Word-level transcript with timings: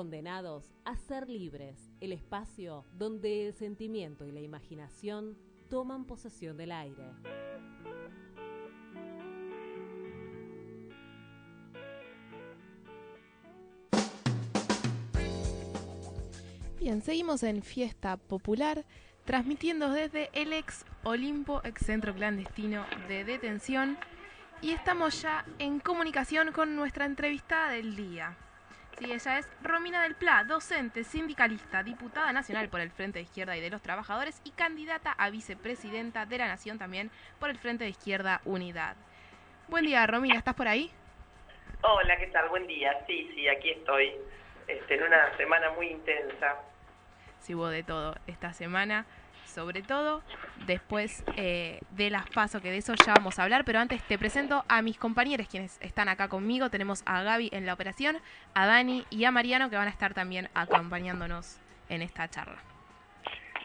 Condenados 0.00 0.64
a 0.86 0.96
ser 0.96 1.28
libres, 1.28 1.92
el 2.00 2.12
espacio 2.12 2.86
donde 2.96 3.46
el 3.46 3.52
sentimiento 3.52 4.24
y 4.24 4.32
la 4.32 4.40
imaginación 4.40 5.36
toman 5.68 6.06
posesión 6.06 6.56
del 6.56 6.72
aire. 6.72 7.04
Bien, 16.78 17.02
seguimos 17.02 17.42
en 17.42 17.60
Fiesta 17.62 18.16
Popular, 18.16 18.86
transmitiendo 19.26 19.90
desde 19.90 20.30
el 20.32 20.54
ex 20.54 20.86
Olimpo, 21.04 21.60
ex 21.62 21.84
centro 21.84 22.14
clandestino 22.14 22.86
de 23.06 23.24
detención, 23.24 23.98
y 24.62 24.70
estamos 24.70 25.20
ya 25.20 25.44
en 25.58 25.78
comunicación 25.78 26.52
con 26.52 26.74
nuestra 26.74 27.04
entrevistada 27.04 27.72
del 27.72 27.96
día. 27.96 28.38
Sí, 29.00 29.10
ella 29.10 29.38
es 29.38 29.48
Romina 29.62 30.02
del 30.02 30.14
Pla, 30.14 30.44
docente, 30.44 31.04
sindicalista, 31.04 31.82
diputada 31.82 32.34
nacional 32.34 32.68
por 32.68 32.80
el 32.80 32.90
Frente 32.90 33.18
de 33.18 33.22
Izquierda 33.22 33.56
y 33.56 33.60
de 33.62 33.70
los 33.70 33.80
Trabajadores 33.80 34.42
y 34.44 34.50
candidata 34.50 35.12
a 35.12 35.30
vicepresidenta 35.30 36.26
de 36.26 36.36
la 36.36 36.48
Nación 36.48 36.78
también 36.78 37.10
por 37.38 37.48
el 37.48 37.56
Frente 37.56 37.84
de 37.84 37.90
Izquierda 37.90 38.42
Unidad. 38.44 38.96
Buen 39.68 39.86
día, 39.86 40.06
Romina, 40.06 40.34
¿estás 40.34 40.54
por 40.54 40.68
ahí? 40.68 40.90
Hola, 41.80 42.14
¿qué 42.18 42.26
tal? 42.26 42.50
Buen 42.50 42.66
día. 42.66 42.92
Sí, 43.06 43.30
sí, 43.34 43.48
aquí 43.48 43.70
estoy. 43.70 44.12
Este, 44.68 44.96
en 44.96 45.04
una 45.04 45.34
semana 45.38 45.70
muy 45.70 45.86
intensa. 45.86 46.56
Sí, 47.38 47.54
hubo 47.54 47.68
de 47.68 47.82
todo 47.82 48.16
esta 48.26 48.52
semana 48.52 49.06
sobre 49.50 49.82
todo 49.82 50.22
después 50.66 51.24
eh, 51.36 51.80
de 51.90 52.10
las 52.10 52.28
pasos, 52.30 52.62
que 52.62 52.70
de 52.70 52.78
eso 52.78 52.94
ya 52.94 53.14
vamos 53.14 53.38
a 53.38 53.42
hablar, 53.42 53.64
pero 53.64 53.78
antes 53.78 54.02
te 54.04 54.18
presento 54.18 54.64
a 54.68 54.82
mis 54.82 54.96
compañeros 54.96 55.48
quienes 55.48 55.78
están 55.80 56.08
acá 56.08 56.28
conmigo. 56.28 56.70
Tenemos 56.70 57.02
a 57.06 57.22
Gaby 57.22 57.50
en 57.52 57.66
la 57.66 57.74
operación, 57.74 58.18
a 58.54 58.66
Dani 58.66 59.04
y 59.10 59.24
a 59.24 59.30
Mariano 59.30 59.70
que 59.70 59.76
van 59.76 59.88
a 59.88 59.90
estar 59.90 60.14
también 60.14 60.48
acompañándonos 60.54 61.58
en 61.88 62.02
esta 62.02 62.28
charla. 62.28 62.58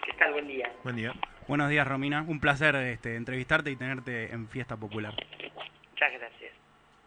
¿Qué 0.06 0.14
tal? 0.14 0.34
Buen 0.34 0.48
día. 0.48 0.72
Buen 0.84 0.96
día. 0.96 1.14
Buenos 1.48 1.70
días, 1.70 1.88
Romina. 1.88 2.24
Un 2.24 2.40
placer 2.40 2.76
este, 2.76 3.16
entrevistarte 3.16 3.70
y 3.70 3.76
tenerte 3.76 4.34
en 4.34 4.48
Fiesta 4.48 4.78
Popular. 4.78 5.14
Muchas 5.14 6.12
gracias. 6.14 6.52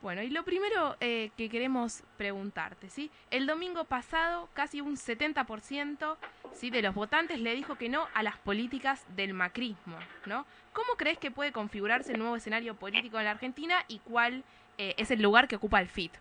Bueno, 0.00 0.22
y 0.22 0.30
lo 0.30 0.44
primero 0.44 0.96
eh, 1.00 1.30
que 1.36 1.48
queremos 1.48 2.04
preguntarte, 2.16 2.88
¿sí? 2.88 3.10
El 3.32 3.46
domingo 3.46 3.84
pasado 3.84 4.48
casi 4.54 4.80
un 4.80 4.96
70% 4.96 6.16
¿sí? 6.52 6.70
de 6.70 6.82
los 6.82 6.94
votantes 6.94 7.40
le 7.40 7.54
dijo 7.54 7.76
que 7.76 7.88
no 7.88 8.08
a 8.14 8.22
las 8.22 8.36
políticas 8.38 9.04
del 9.16 9.34
macrismo, 9.34 9.98
¿no? 10.26 10.46
¿Cómo 10.72 10.94
crees 10.96 11.18
que 11.18 11.30
puede 11.30 11.52
configurarse 11.52 12.12
el 12.12 12.18
nuevo 12.18 12.36
escenario 12.36 12.74
político 12.74 13.18
en 13.18 13.24
la 13.24 13.32
Argentina 13.32 13.84
y 13.88 13.98
cuál 14.00 14.44
eh, 14.76 14.94
es 14.96 15.10
el 15.10 15.22
lugar 15.22 15.48
que 15.48 15.56
ocupa 15.56 15.80
el 15.80 15.88
FIT? 15.88 16.12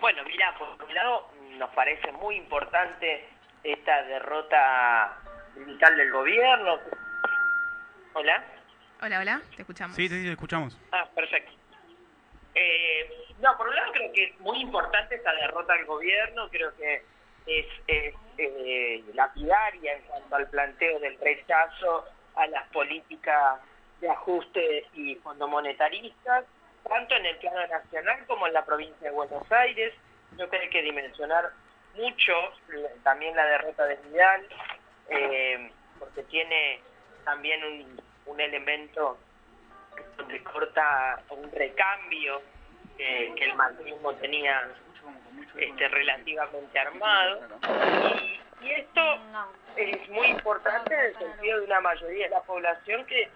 Bueno, 0.00 0.24
mira, 0.24 0.56
por 0.58 0.68
un 0.84 0.94
lado 0.94 1.30
nos 1.58 1.70
parece 1.70 2.12
muy 2.12 2.36
importante 2.36 3.28
esta 3.62 4.02
derrota 4.04 5.18
vital 5.54 5.96
del 5.96 6.12
gobierno. 6.12 6.78
Hola. 8.14 8.44
Hola, 9.02 9.20
hola, 9.20 9.42
te 9.54 9.62
escuchamos. 9.62 9.96
Sí, 9.96 10.08
sí, 10.08 10.22
te 10.22 10.32
escuchamos. 10.32 10.78
Ah, 10.92 11.06
perfecto. 11.14 11.52
Eh, 12.54 13.26
no, 13.40 13.56
por 13.56 13.68
un 13.68 13.74
lado 13.74 13.92
creo 13.92 14.12
que 14.12 14.24
es 14.24 14.40
muy 14.40 14.60
importante 14.60 15.16
esta 15.16 15.32
derrota 15.34 15.74
del 15.74 15.84
gobierno, 15.84 16.48
creo 16.48 16.74
que 16.76 17.04
es, 17.46 17.66
eh, 18.38 19.04
lapidaria 19.14 19.94
en 19.94 20.02
cuanto 20.02 20.36
al 20.36 20.48
planteo 20.48 20.98
del 20.98 21.18
rechazo 21.18 22.04
a 22.34 22.46
las 22.48 22.68
políticas 22.68 23.60
de 24.00 24.10
ajuste 24.10 24.86
y 24.94 25.14
fondomonetaristas, 25.16 26.44
tanto 26.86 27.14
en 27.14 27.26
el 27.26 27.36
plano 27.38 27.66
nacional 27.66 28.26
como 28.26 28.46
en 28.46 28.52
la 28.52 28.64
provincia 28.64 29.08
de 29.08 29.14
Buenos 29.14 29.50
Aires. 29.50 29.94
Yo 30.36 30.48
creo 30.48 30.68
que 30.70 30.82
dimensionar 30.82 31.50
mucho 31.94 32.32
también 33.02 33.34
la 33.34 33.46
derrota 33.46 33.86
de 33.86 33.96
Vidal, 33.96 34.46
eh, 35.08 35.70
porque 35.98 36.24
tiene 36.24 36.80
también 37.24 37.64
un, 37.64 38.02
un 38.26 38.40
elemento 38.40 39.16
donde 40.18 40.42
corta 40.42 41.22
un 41.30 41.50
recambio 41.52 42.42
que 42.96 43.44
el 43.44 43.54
macrismo 43.54 44.14
tenía 44.14 44.70
este, 45.56 45.88
relativamente 45.88 46.78
armado. 46.78 47.48
Y, 48.62 48.70
esto 48.70 49.00
es 49.76 50.08
muy 50.08 50.26
importante 50.28 50.94
en 50.94 51.00
el 51.00 51.18
sentido 51.18 51.58
de 51.60 51.66
una 51.66 51.80
mayoría 51.80 52.24
de 52.24 52.30
la 52.30 52.42
población 52.42 53.04
que, 53.06 53.30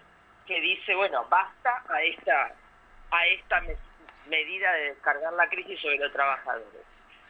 que 0.45 0.59
dice, 0.59 0.95
bueno, 0.95 1.25
basta 1.29 1.83
a 1.89 2.01
esta, 2.01 2.53
a 3.11 3.27
esta 3.27 3.61
medida 4.27 4.73
de 4.73 4.83
descargar 4.89 5.33
la 5.33 5.47
crisis 5.47 5.79
sobre 5.79 5.97
los 5.99 6.11
trabajadores. 6.11 6.83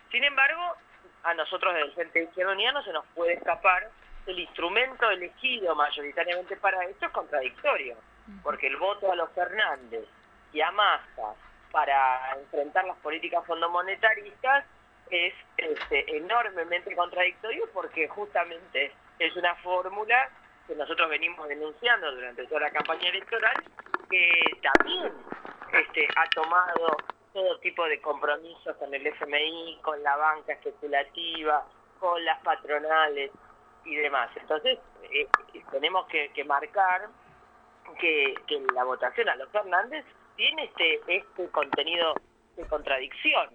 Sin 0.09 0.23
embargo, 0.23 0.77
a 1.23 1.33
nosotros 1.33 1.73
desde 1.73 1.87
el 1.87 1.93
Frente 1.93 2.23
Izquierda 2.23 2.55
no 2.55 2.83
se 2.83 2.93
nos 2.93 3.05
puede 3.07 3.33
escapar 3.33 3.89
el 4.25 4.39
instrumento 4.39 5.09
elegido 5.09 5.75
mayoritariamente 5.75 6.55
para 6.57 6.83
esto 6.85 7.05
es 7.05 7.11
contradictorio 7.11 7.97
porque 8.43 8.67
el 8.67 8.77
voto 8.77 9.11
a 9.11 9.15
los 9.15 9.31
Fernández 9.31 10.05
y 10.53 10.61
a 10.61 10.71
Massa 10.71 11.33
para 11.71 12.37
enfrentar 12.39 12.85
las 12.85 12.97
políticas 12.97 13.45
fondomonetaristas 13.45 14.65
es 15.09 15.33
este, 15.57 16.17
enormemente 16.17 16.95
contradictorio 16.95 17.69
porque 17.73 18.07
justamente 18.07 18.93
es 19.19 19.35
una 19.35 19.55
fórmula 19.55 20.29
que 20.67 20.75
nosotros 20.75 21.09
venimos 21.09 21.47
denunciando 21.47 22.11
durante 22.13 22.45
toda 22.47 22.61
la 22.61 22.71
campaña 22.71 23.09
electoral 23.09 23.63
que 24.09 24.59
también 24.61 25.13
este, 25.73 26.07
ha 26.15 26.29
tomado 26.29 26.97
todo 27.33 27.59
tipo 27.59 27.85
de 27.85 27.99
compromisos 28.01 28.75
con 28.77 28.93
el 28.93 29.05
FMI, 29.07 29.79
con 29.81 30.01
la 30.03 30.17
banca 30.17 30.53
especulativa, 30.53 31.65
con 31.99 32.23
las 32.25 32.41
patronales 32.41 33.31
y 33.85 33.95
demás. 33.95 34.29
Entonces, 34.35 34.79
eh, 35.13 35.27
tenemos 35.71 36.05
que 36.07 36.43
marcar 36.43 37.09
que, 37.99 38.35
la 38.73 38.83
votación 38.83 39.29
a 39.29 39.35
los 39.35 39.49
Fernández 39.49 40.05
tiene 40.41 40.63
este, 40.63 40.99
este 41.05 41.49
contenido 41.51 42.15
de 42.55 42.65
contradicción. 42.65 43.47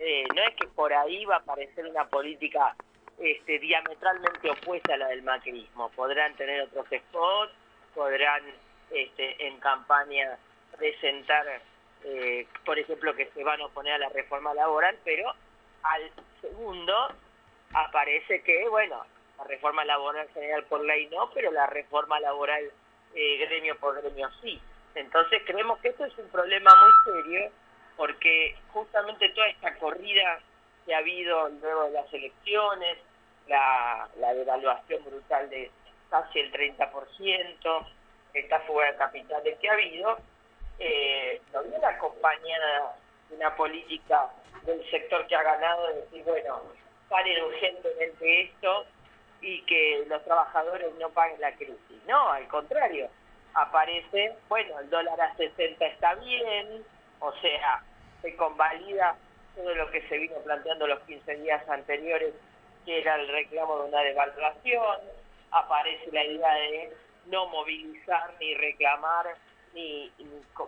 Eh, 0.00 0.24
no 0.34 0.42
es 0.42 0.56
que 0.56 0.66
por 0.66 0.92
ahí 0.92 1.24
va 1.24 1.36
a 1.36 1.38
aparecer 1.38 1.86
una 1.86 2.04
política 2.08 2.74
este, 3.20 3.60
diametralmente 3.60 4.50
opuesta 4.50 4.94
a 4.94 4.96
la 4.96 5.06
del 5.06 5.22
macrismo. 5.22 5.90
Podrán 5.90 6.34
tener 6.34 6.62
otros 6.62 6.86
spots, 6.88 7.52
podrán 7.94 8.42
este, 8.90 9.46
en 9.46 9.60
campaña 9.60 10.36
presentar, 10.76 11.46
eh, 12.02 12.48
por 12.64 12.76
ejemplo, 12.76 13.14
que 13.14 13.30
se 13.30 13.44
van 13.44 13.60
a 13.60 13.66
oponer 13.66 13.92
a 13.92 13.98
la 13.98 14.08
reforma 14.08 14.52
laboral, 14.52 14.98
pero 15.04 15.32
al 15.84 16.10
segundo 16.40 16.92
aparece 17.72 18.42
que, 18.42 18.68
bueno, 18.68 19.00
la 19.38 19.44
reforma 19.44 19.84
laboral 19.84 20.28
general 20.34 20.64
por 20.64 20.84
ley 20.84 21.06
no, 21.06 21.30
pero 21.30 21.52
la 21.52 21.68
reforma 21.68 22.18
laboral 22.18 22.64
eh, 23.14 23.36
gremio 23.46 23.78
por 23.78 24.02
gremio 24.02 24.28
sí. 24.42 24.60
Entonces 24.94 25.42
creemos 25.46 25.78
que 25.80 25.88
esto 25.88 26.04
es 26.04 26.16
un 26.18 26.28
problema 26.28 26.70
muy 26.74 27.22
serio 27.22 27.50
porque 27.96 28.56
justamente 28.72 29.28
toda 29.30 29.48
esta 29.48 29.74
corrida 29.76 30.40
que 30.84 30.94
ha 30.94 30.98
habido 30.98 31.48
luego 31.48 31.84
de 31.84 31.90
las 31.92 32.12
elecciones, 32.12 32.98
la, 33.48 34.08
devaluación 34.16 35.04
brutal 35.04 35.48
de 35.50 35.70
casi 36.10 36.40
el 36.40 36.52
30%, 36.52 37.86
esta 38.34 38.60
fuga 38.60 38.86
de 38.86 38.96
capitales 38.96 39.58
que 39.58 39.68
ha 39.68 39.72
habido, 39.72 40.18
eh, 40.78 41.40
no 41.52 41.62
viene 41.62 41.84
acompañada 41.84 42.96
de 43.28 43.36
una 43.36 43.54
política 43.54 44.30
del 44.62 44.88
sector 44.90 45.26
que 45.26 45.36
ha 45.36 45.42
ganado 45.42 45.88
de 45.88 45.94
decir, 46.02 46.24
bueno, 46.24 46.62
paren 47.08 47.44
urgentemente 47.44 48.42
esto 48.42 48.86
y 49.40 49.62
que 49.62 50.04
los 50.08 50.22
trabajadores 50.24 50.94
no 50.98 51.10
paguen 51.10 51.40
la 51.40 51.52
crisis. 51.54 51.78
No, 52.06 52.30
al 52.30 52.46
contrario, 52.48 53.08
aparece, 53.54 54.34
bueno, 54.48 54.78
el 54.80 54.90
dólar 54.90 55.20
a 55.20 55.34
60 55.36 55.84
está 55.84 56.14
bien, 56.16 56.84
o 57.20 57.32
sea, 57.34 57.82
se 58.20 58.34
convalida 58.36 59.16
todo 59.54 59.74
lo 59.74 59.90
que 59.90 60.02
se 60.08 60.18
vino 60.18 60.36
planteando 60.44 60.86
los 60.86 61.00
15 61.00 61.36
días 61.36 61.68
anteriores, 61.68 62.34
que 62.84 63.00
era 63.00 63.16
el 63.16 63.28
reclamo 63.28 63.82
de 63.82 63.88
una 63.88 64.00
devaluación, 64.00 64.98
aparece 65.50 66.10
la 66.12 66.24
idea 66.24 66.54
de 66.54 66.92
no 67.26 67.46
movilizar 67.48 68.34
ni 68.40 68.54
reclamar 68.54 69.26
ni, 69.74 70.10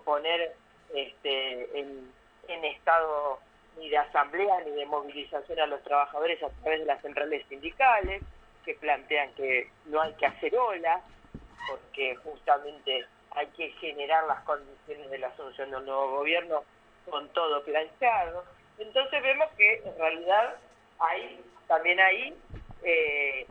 poner 0.04 0.54
este, 0.94 1.78
en, 1.78 2.12
en 2.48 2.64
estado 2.64 3.40
ni 3.78 3.88
de 3.88 3.98
asamblea 3.98 4.60
ni 4.64 4.70
de 4.72 4.86
movilización 4.86 5.58
a 5.58 5.66
los 5.66 5.82
trabajadores 5.82 6.42
a 6.42 6.48
través 6.62 6.80
de 6.80 6.86
las 6.86 7.00
centrales 7.02 7.44
sindicales 7.48 8.22
que 8.64 8.74
plantean 8.74 9.32
que 9.34 9.68
no 9.86 10.00
hay 10.00 10.12
que 10.14 10.26
hacer 10.26 10.56
olas, 10.56 11.02
porque 11.68 12.16
justamente 12.16 13.06
hay 13.32 13.46
que 13.48 13.70
generar 13.72 14.24
las 14.26 14.40
condiciones 14.44 15.10
de 15.10 15.18
la 15.18 15.28
asunción 15.28 15.70
de 15.70 15.76
un 15.76 15.86
nuevo 15.86 16.18
gobierno 16.18 16.64
con 17.08 17.28
todo 17.30 17.62
planchado. 17.64 18.44
Entonces 18.78 19.22
vemos 19.22 19.48
que 19.56 19.82
en 19.84 19.98
realidad 19.98 20.56
hay 20.98 21.40
también 21.66 21.98
hay 22.00 22.36
eh, 22.82 23.46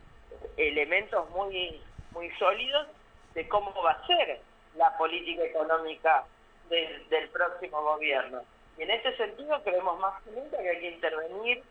elementos 0.58 1.30
muy 1.32 1.82
muy 2.12 2.30
sólidos 2.38 2.88
de 3.34 3.48
cómo 3.48 3.74
va 3.82 3.92
a 3.92 4.08
ser 4.08 4.40
la 4.76 4.96
política 4.98 5.44
económica 5.44 6.24
del, 6.70 7.10
del 7.10 7.30
próximo 7.30 7.82
gobierno. 7.82 8.42
Y 8.78 8.84
en 8.84 8.92
este 8.92 9.16
sentido 9.18 9.62
creemos 9.64 10.00
más 10.00 10.22
que 10.24 10.32
nunca 10.32 10.58
que 10.58 10.70
hay 10.70 10.80
que 10.80 10.92
intervenir 10.92 11.64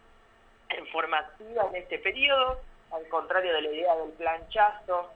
en 0.69 0.87
forma 0.89 1.19
activa 1.19 1.67
en 1.69 1.77
este 1.77 1.99
periodo, 1.99 2.61
al 2.93 3.07
contrario 3.09 3.53
de 3.55 3.63
la 3.63 3.71
idea 3.71 3.97
del 3.97 4.13
planchazo 4.13 5.11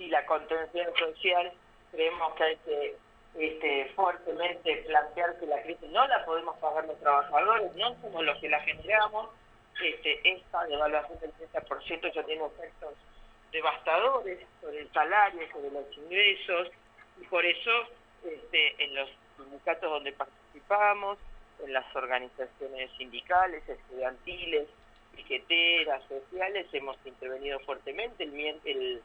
y 0.00 0.08
la 0.08 0.24
contención 0.24 0.86
social, 0.98 1.52
creemos 1.92 2.34
que 2.34 2.42
hay 2.42 2.56
que 2.56 2.96
este, 3.38 3.92
fuertemente 3.94 4.76
plantear 4.86 5.38
que 5.38 5.46
la 5.46 5.62
crisis 5.62 5.88
no 5.90 6.06
la 6.08 6.24
podemos 6.24 6.56
pagar 6.58 6.86
los 6.86 6.98
trabajadores, 6.98 7.74
no 7.76 7.94
somos 8.00 8.24
los 8.24 8.38
que 8.38 8.48
la 8.48 8.60
generamos, 8.60 9.28
este, 9.84 10.20
esta 10.28 10.64
devaluación 10.64 11.20
del 11.20 11.32
30% 11.52 12.12
ya 12.12 12.22
tiene 12.24 12.44
efectos 12.46 12.94
devastadores 13.52 14.38
sobre 14.60 14.80
el 14.80 14.92
salario, 14.92 15.40
sobre 15.52 15.70
los 15.70 15.96
ingresos, 15.96 16.68
y 17.20 17.24
por 17.26 17.44
eso 17.44 17.70
este, 18.24 18.82
en 18.82 18.94
los 18.94 19.08
sindicatos 19.36 19.90
donde 19.90 20.12
participamos, 20.12 21.18
en 21.62 21.72
las 21.74 21.84
organizaciones 21.94 22.90
sindicales, 22.96 23.68
estudiantiles, 23.68 24.66
piqueteras, 25.14 26.02
sociales, 26.08 26.66
hemos 26.72 26.96
intervenido 27.04 27.60
fuertemente. 27.60 28.24
El, 28.24 28.60
el, 28.64 29.02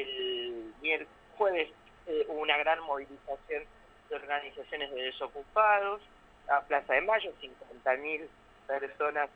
el 0.00 1.06
jueves 1.36 1.68
eh, 2.06 2.26
hubo 2.28 2.40
una 2.40 2.56
gran 2.58 2.80
movilización 2.80 3.64
de 4.08 4.14
organizaciones 4.14 4.90
de 4.90 5.02
desocupados, 5.02 6.00
a 6.48 6.60
Plaza 6.62 6.94
de 6.94 7.00
Mayo, 7.00 7.32
50.000 7.40 8.26
personas 8.66 9.30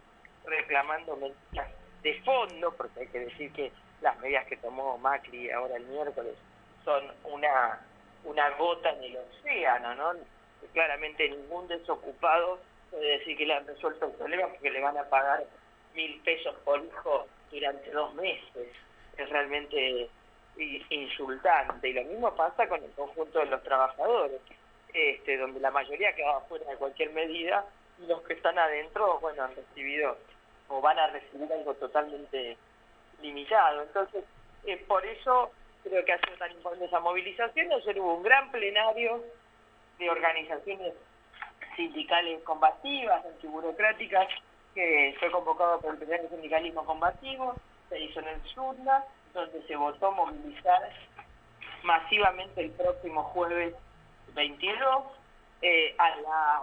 reclamando 0.45 1.17
medidas 1.17 1.69
de 2.03 2.21
fondo, 2.23 2.73
porque 2.77 3.01
hay 3.01 3.07
que 3.09 3.21
decir 3.21 3.53
que 3.53 3.73
las 4.03 4.19
medidas 4.21 4.47
que 4.47 4.57
tomó 4.59 4.99
Macri 4.99 5.51
ahora 5.51 5.77
el 5.77 5.87
miércoles 5.87 6.35
son 6.85 7.05
una, 7.25 7.81
una 8.25 8.51
gota 8.51 8.91
en 8.91 9.05
el 9.05 9.17
océano, 9.17 9.95
¿no? 9.95 10.13
Claramente 10.73 11.29
ningún 11.29 11.67
desocupado 11.69 12.61
puede 12.91 13.19
decir 13.19 13.37
que 13.37 13.47
le 13.47 13.55
han 13.55 13.67
resuelto 13.67 14.07
el 14.07 14.13
problema 14.13 14.49
porque 14.49 14.71
le 14.71 14.81
van 14.81 14.97
a 14.99 15.05
pagar 15.05 15.45
mil 15.95 16.21
pesos 16.21 16.55
por 16.65 16.85
hijo 16.85 17.27
durante 17.51 17.91
dos 17.91 18.15
meses. 18.15 18.69
Es 19.17 19.29
realmente 19.31 20.09
insultante. 20.91 21.89
Y 21.89 21.93
lo 21.93 22.05
mismo 22.05 22.35
pasa 22.35 22.69
con 22.69 22.83
el 22.83 22.91
conjunto 22.93 23.39
de 23.39 23.47
los 23.47 23.63
trabajadores, 23.63 24.41
este, 24.93 25.37
donde 25.37 25.61
la 25.61 25.71
mayoría 25.71 26.15
quedaba 26.15 26.41
fuera 26.43 26.69
de 26.71 26.77
cualquier 26.77 27.13
medida 27.13 27.65
y 27.99 28.07
los 28.07 28.23
que 28.23 28.35
están 28.35 28.59
adentro, 28.59 29.19
bueno, 29.21 29.45
han 29.45 29.55
recibido 29.55 30.17
o 30.69 30.81
van 30.81 30.99
a 30.99 31.09
recibir 31.09 31.53
algo 31.53 31.75
totalmente 31.75 32.57
limitado. 33.23 33.83
Entonces, 33.83 34.25
eh, 34.65 34.77
por 34.87 35.05
eso 35.05 35.51
creo 35.83 36.05
que 36.05 36.13
ha 36.13 36.19
sido 36.19 36.37
tan 36.37 36.53
importante 36.53 36.87
esa 36.87 37.01
movilización. 37.01 37.73
Ayer 37.73 38.01
hubo 38.01 38.17
un 38.17 38.23
gran 38.23 38.51
plenario 38.51 39.23
de 39.99 40.11
organizaciones 40.11 40.95
sindicales 41.77 42.43
combativas, 42.43 43.25
antiburocráticas, 43.25 44.29
que 44.75 45.17
fue 45.19 45.31
convocado 45.31 45.81
por 45.81 45.93
el 45.93 45.99
plenario 45.99 46.29
sindicalismo 46.29 46.85
combativo, 46.85 47.55
se 47.89 47.99
hizo 47.99 48.21
en 48.21 48.29
el 48.29 48.43
Sunda, 48.55 49.05
donde 49.33 49.63
se 49.67 49.77
votó 49.77 50.13
movilizar 50.13 50.91
masivamente 51.83 52.63
el 52.63 52.71
próximo 52.73 53.23
jueves 53.25 53.75
22 54.35 55.05
eh, 55.63 55.95
a 55.99 56.17
la 56.17 56.63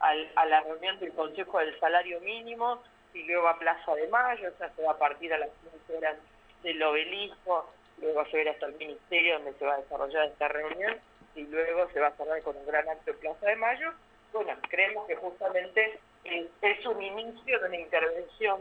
a 0.00 0.46
la 0.46 0.60
reunión 0.60 0.98
del 1.00 1.12
Consejo 1.12 1.58
del 1.58 1.78
Salario 1.80 2.20
Mínimo 2.20 2.80
y 3.14 3.22
luego 3.24 3.48
a 3.48 3.58
Plaza 3.58 3.94
de 3.94 4.06
Mayo, 4.08 4.48
o 4.54 4.58
sea, 4.58 4.70
se 4.74 4.82
va 4.82 4.92
a 4.92 4.98
partir 4.98 5.32
a 5.32 5.38
las 5.38 5.50
15 5.86 5.96
horas 5.96 6.16
del 6.62 6.82
obelisco, 6.82 7.68
luego 8.00 8.24
se 8.26 8.32
va 8.32 8.38
a 8.38 8.42
ir 8.42 8.48
hasta 8.50 8.66
el 8.66 8.74
Ministerio 8.74 9.34
donde 9.34 9.54
se 9.54 9.64
va 9.64 9.74
a 9.74 9.78
desarrollar 9.78 10.26
esta 10.26 10.48
reunión 10.48 10.98
y 11.34 11.42
luego 11.44 11.88
se 11.92 12.00
va 12.00 12.08
a 12.08 12.16
cerrar 12.16 12.42
con 12.42 12.56
un 12.56 12.66
gran 12.66 12.88
acto 12.88 13.10
en 13.10 13.18
Plaza 13.18 13.46
de 13.46 13.56
Mayo. 13.56 13.92
Bueno, 14.32 14.52
creemos 14.68 15.06
que 15.06 15.16
justamente 15.16 15.98
es, 16.24 16.86
un 16.86 17.02
inicio 17.02 17.58
de 17.58 17.66
una 17.66 17.76
intervención 17.76 18.60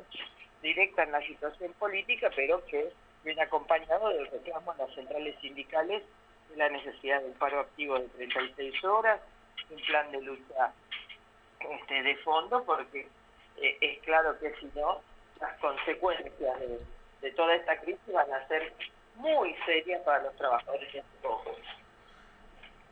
directa 0.62 1.04
en 1.04 1.12
la 1.12 1.22
situación 1.22 1.74
política, 1.74 2.30
pero 2.36 2.64
que 2.66 2.92
viene 3.24 3.42
acompañado 3.42 4.10
del 4.10 4.28
reclamo 4.28 4.72
a 4.72 4.78
las 4.78 4.94
centrales 4.94 5.36
sindicales 5.42 6.04
de 6.50 6.58
la 6.58 6.70
necesidad 6.70 7.22
del 7.22 7.34
paro 7.34 7.60
activo 7.60 8.00
de 8.00 8.08
36 8.08 8.84
horas, 8.86 9.20
un 9.70 9.82
plan 9.82 10.12
de 10.12 10.22
lucha 10.22 10.72
este, 11.60 12.04
de 12.04 12.16
fondo, 12.18 12.64
porque 12.64 13.08
eh, 13.58 13.78
es 13.82 14.00
claro 14.04 14.38
que 14.40 14.54
si 14.60 14.70
no, 14.76 15.02
las 15.40 15.58
consecuencias 15.60 16.60
de, 17.22 17.32
toda 17.32 17.56
esta 17.56 17.80
crisis 17.82 18.14
van 18.14 18.32
a 18.32 18.48
ser 18.48 18.74
muy 19.16 19.54
serias 19.66 20.02
para 20.04 20.24
los 20.24 20.36
trabajadores 20.38 20.94
y 20.94 21.00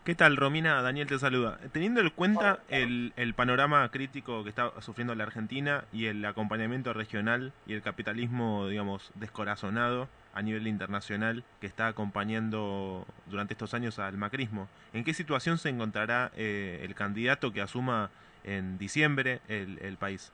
¿Qué 0.05 0.13
tal, 0.13 0.37
Romina? 0.37 0.83
Daniel 0.83 1.07
te 1.07 1.17
saluda. 1.17 1.57
Teniendo 1.73 1.99
en 1.99 2.11
cuenta 2.11 2.59
el, 2.69 3.11
el, 3.15 3.33
panorama 3.33 3.89
crítico 3.89 4.43
que 4.43 4.49
está 4.49 4.71
sufriendo 4.79 5.15
la 5.15 5.23
Argentina 5.23 5.85
y 5.91 6.05
el 6.05 6.23
acompañamiento 6.23 6.93
regional 6.93 7.53
y 7.65 7.73
el 7.73 7.81
capitalismo, 7.81 8.67
digamos, 8.67 9.11
descorazonado 9.15 10.07
a 10.35 10.43
nivel 10.43 10.67
internacional 10.67 11.43
que 11.59 11.65
está 11.65 11.87
acompañando 11.87 13.03
durante 13.25 13.55
estos 13.55 13.73
años 13.73 13.97
al 13.97 14.15
macrismo, 14.15 14.67
¿en 14.93 15.03
qué 15.03 15.15
situación 15.15 15.57
se 15.57 15.69
encontrará 15.69 16.31
eh, 16.37 16.81
el 16.83 16.93
candidato 16.93 17.51
que 17.51 17.61
asuma 17.61 18.11
en 18.43 18.77
diciembre 18.77 19.39
el, 19.47 19.79
el 19.81 19.97
país? 19.97 20.31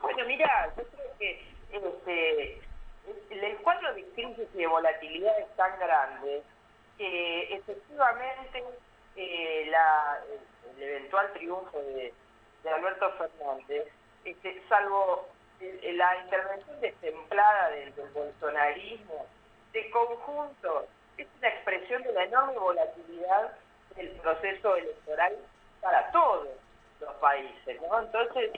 Bueno, 0.00 0.24
mira, 0.26 0.72
yo 0.78 0.82
creo 0.82 1.18
que 1.18 1.42
este, 1.72 2.60
el 3.32 3.56
cuadro 3.58 3.94
de 3.94 4.02
crisis 4.14 4.48
y 4.54 4.56
de 4.56 4.66
volatilidad 4.66 5.38
es 5.40 5.56
tan 5.56 5.78
grande 5.78 6.42
que 6.98 7.54
efectivamente 7.54 8.64
eh, 9.16 9.66
la, 9.70 10.20
el 10.76 10.82
eventual 10.82 11.32
triunfo 11.34 11.78
de, 11.78 12.12
Alberto 12.66 13.12
Fernández, 13.12 13.86
este, 14.24 14.60
salvo 14.68 15.28
la 15.60 16.16
intervención 16.24 16.80
destemplada 16.80 17.70
del, 17.70 17.94
del 17.94 18.08
bolsonarismo, 18.08 19.26
de 19.72 19.90
conjunto, 19.90 20.86
es 21.16 21.26
una 21.38 21.48
expresión 21.48 22.02
de 22.02 22.12
la 22.12 22.24
enorme 22.24 22.58
volatilidad 22.58 23.56
del 23.94 24.10
proceso 24.20 24.76
electoral 24.76 25.36
para 25.80 26.10
todos 26.10 26.48
los 27.00 27.14
países, 27.16 27.80
¿no? 27.82 28.00
Entonces, 28.00 28.50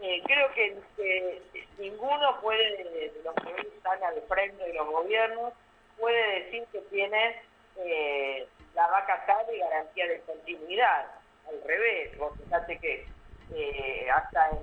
eh, 0.00 0.22
creo 0.26 0.52
que, 0.52 1.42
ninguno 1.78 2.40
puede, 2.40 2.84
de 2.84 3.12
los 3.24 3.34
que 3.34 3.68
están 3.68 4.02
al 4.04 4.20
frente 4.28 4.62
de 4.62 4.74
los 4.74 4.86
gobiernos, 4.86 5.52
puede 5.98 6.42
decir 6.42 6.64
que 6.72 6.80
tiene 6.82 7.42
eh, 7.78 8.46
la 8.74 8.86
vaca 8.88 9.24
y 9.52 9.58
garantía 9.58 10.06
de 10.06 10.20
continuidad. 10.20 11.06
Al 11.48 11.62
revés, 11.64 12.16
vos 12.18 12.32
fíjate 12.42 12.78
que 12.78 13.06
eh, 13.54 14.10
hasta 14.10 14.50
en 14.50 14.58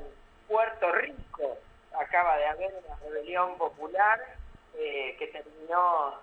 Puerto 0.48 0.92
Rico 0.92 1.58
acaba 1.98 2.38
de 2.38 2.46
haber 2.46 2.74
una 2.86 2.96
rebelión 2.98 3.58
popular 3.58 4.20
que 4.74 5.30
terminó 5.32 6.20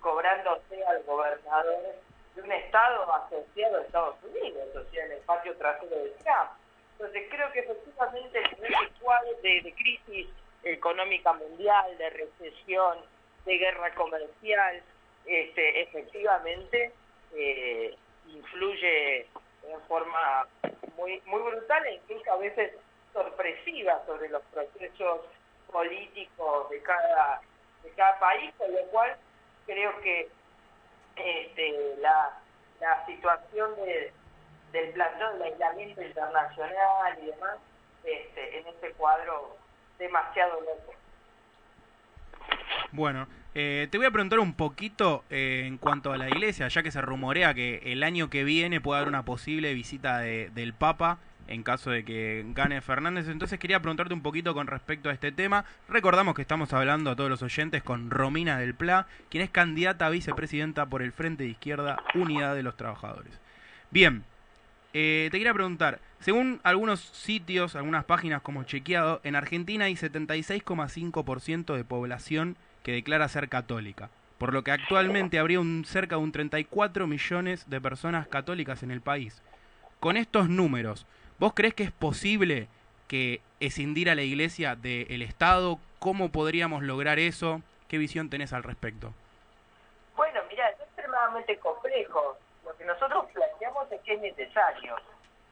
cobrándose 0.00 0.84
al 0.84 1.02
gobernador 1.04 1.94
de 2.34 2.42
un 2.42 2.52
Estado 2.52 3.12
asociado 3.14 3.78
a 3.78 3.82
Estados 3.82 4.16
Unidos, 4.22 4.68
o 4.76 4.90
sea, 4.90 5.06
en 5.06 5.12
el 5.12 5.18
patio 5.20 5.56
trasero 5.56 5.96
de 5.96 6.10
Trump. 6.22 6.50
Entonces 6.92 7.28
creo 7.30 7.52
que 7.52 7.60
efectivamente 7.60 8.38
en 8.38 8.64
este 8.64 9.00
cuadro 9.00 9.30
de, 9.42 9.74
crisis 9.76 10.28
económica 10.64 11.32
mundial, 11.32 11.96
de 11.96 12.10
recesión, 12.10 12.98
de 13.44 13.58
guerra 13.58 13.94
comercial, 13.94 14.82
este, 15.28 15.82
efectivamente 15.82 16.92
eh, 17.34 17.94
influye 18.28 19.20
en 19.20 19.80
forma 19.86 20.46
muy, 20.96 21.20
muy 21.26 21.42
brutal 21.42 21.86
e 21.86 21.94
incluso 21.94 22.32
a 22.32 22.36
veces 22.36 22.72
sorpresiva 23.12 24.02
sobre 24.06 24.28
los 24.30 24.42
procesos 24.44 25.20
políticos 25.70 26.70
de 26.70 26.82
cada, 26.82 27.40
de 27.82 27.90
cada 27.90 28.18
país, 28.18 28.52
con 28.56 28.72
lo 28.72 28.80
cual 28.90 29.16
creo 29.66 30.00
que 30.00 30.28
este, 31.16 31.96
la, 32.00 32.38
la 32.80 33.06
situación 33.06 33.74
de, 33.76 34.12
del 34.72 34.92
plantón 34.92 35.34
del 35.34 35.52
aislamiento 35.52 36.02
internacional 36.02 37.18
y 37.22 37.26
demás, 37.26 37.58
este, 38.04 38.58
en 38.58 38.66
este 38.68 38.92
cuadro 38.92 39.56
demasiado 39.98 40.60
loco. 40.60 40.94
Bueno, 42.92 43.26
eh, 43.54 43.88
te 43.90 43.98
voy 43.98 44.06
a 44.06 44.10
preguntar 44.10 44.38
un 44.38 44.54
poquito 44.54 45.24
eh, 45.30 45.64
en 45.66 45.78
cuanto 45.78 46.12
a 46.12 46.18
la 46.18 46.28
iglesia, 46.28 46.68
ya 46.68 46.82
que 46.82 46.90
se 46.90 47.00
rumorea 47.00 47.54
que 47.54 47.80
el 47.84 48.02
año 48.02 48.30
que 48.30 48.44
viene 48.44 48.80
puede 48.80 49.00
haber 49.00 49.08
una 49.08 49.24
posible 49.24 49.74
visita 49.74 50.18
de, 50.18 50.50
del 50.54 50.74
Papa 50.74 51.18
en 51.48 51.62
caso 51.62 51.90
de 51.90 52.04
que 52.04 52.44
gane 52.54 52.80
Fernández. 52.80 53.26
Entonces 53.28 53.58
quería 53.58 53.80
preguntarte 53.80 54.14
un 54.14 54.22
poquito 54.22 54.54
con 54.54 54.66
respecto 54.66 55.08
a 55.08 55.12
este 55.12 55.32
tema. 55.32 55.64
Recordamos 55.88 56.34
que 56.34 56.42
estamos 56.42 56.72
hablando 56.72 57.10
a 57.10 57.16
todos 57.16 57.30
los 57.30 57.42
oyentes 57.42 57.82
con 57.82 58.10
Romina 58.10 58.58
del 58.58 58.74
Pla, 58.74 59.06
quien 59.30 59.42
es 59.42 59.50
candidata 59.50 60.06
a 60.06 60.10
vicepresidenta 60.10 60.86
por 60.86 61.02
el 61.02 61.12
Frente 61.12 61.44
de 61.44 61.50
Izquierda 61.50 62.02
Unidad 62.14 62.54
de 62.54 62.62
los 62.62 62.76
Trabajadores. 62.76 63.40
Bien, 63.90 64.24
eh, 64.92 65.28
te 65.30 65.38
quería 65.38 65.54
preguntar, 65.54 66.00
según 66.20 66.60
algunos 66.62 67.00
sitios, 67.00 67.76
algunas 67.76 68.04
páginas 68.04 68.42
como 68.42 68.64
chequeado, 68.64 69.20
en 69.24 69.34
Argentina 69.34 69.86
hay 69.86 69.94
76,5% 69.94 71.74
de 71.74 71.84
población 71.84 72.56
que 72.88 72.92
declara 72.92 73.28
ser 73.28 73.50
católica, 73.50 74.08
por 74.38 74.54
lo 74.54 74.64
que 74.64 74.70
actualmente 74.70 75.38
habría 75.38 75.60
un, 75.60 75.84
cerca 75.84 76.16
de 76.16 76.22
un 76.22 76.32
34 76.32 77.06
millones 77.06 77.68
de 77.68 77.82
personas 77.82 78.26
católicas 78.26 78.82
en 78.82 78.90
el 78.90 79.02
país. 79.02 79.42
Con 80.00 80.16
estos 80.16 80.48
números, 80.48 81.04
¿Vos 81.38 81.52
crees 81.54 81.74
que 81.74 81.84
es 81.84 81.92
posible 81.92 82.66
que 83.06 83.42
escindir 83.60 84.10
a 84.10 84.14
la 84.16 84.22
iglesia 84.22 84.74
del 84.74 85.22
Estado? 85.22 85.78
¿Cómo 86.00 86.32
podríamos 86.32 86.82
lograr 86.82 87.18
eso? 87.18 87.60
¿Qué 87.88 87.96
visión 87.96 88.28
tenés 88.28 88.52
al 88.52 88.64
respecto? 88.64 89.12
Bueno, 90.16 90.40
mira, 90.48 90.68
es 90.70 90.80
extremadamente 90.80 91.58
complejo. 91.58 92.38
Lo 92.64 92.76
que 92.76 92.84
nosotros 92.86 93.26
planteamos 93.32 93.92
es 93.92 94.00
que 94.00 94.14
es 94.14 94.20
necesario 94.20 94.96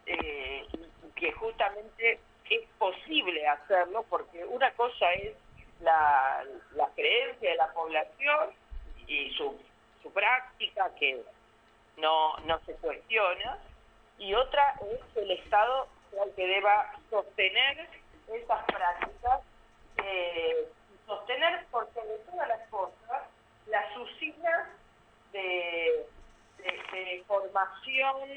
eh, 0.06 0.66
que 1.14 1.32
justamente 1.32 2.18
es 2.50 2.66
posible 2.78 3.46
hacerlo 3.46 4.04
porque 4.08 4.44
una 4.46 4.72
cosa 4.72 5.12
es 5.12 5.36
la, 5.80 6.44
creencia 6.94 7.50
de 7.50 7.56
la 7.56 7.72
población 7.72 8.50
y 9.06 9.30
su, 9.34 9.58
su 10.02 10.10
práctica 10.12 10.90
que 10.98 11.22
no, 11.96 12.36
no 12.38 12.58
se 12.60 12.74
cuestiona. 12.74 13.58
Y 14.18 14.34
otra 14.34 14.74
es 14.90 15.16
el 15.16 15.30
Estado 15.32 15.88
el 16.24 16.34
que 16.34 16.46
deba 16.46 16.92
sostener 17.10 17.88
esas 18.28 18.64
prácticas 18.64 19.40
eh, 20.02 20.68
sostener 21.06 21.66
porque 21.70 22.00
de 22.00 22.18
todas 22.30 22.48
las 22.48 22.68
cosas 22.68 23.22
las 23.66 23.96
usinas 23.96 24.68
de, 25.32 26.06
de, 26.58 27.24
formación, 27.26 28.28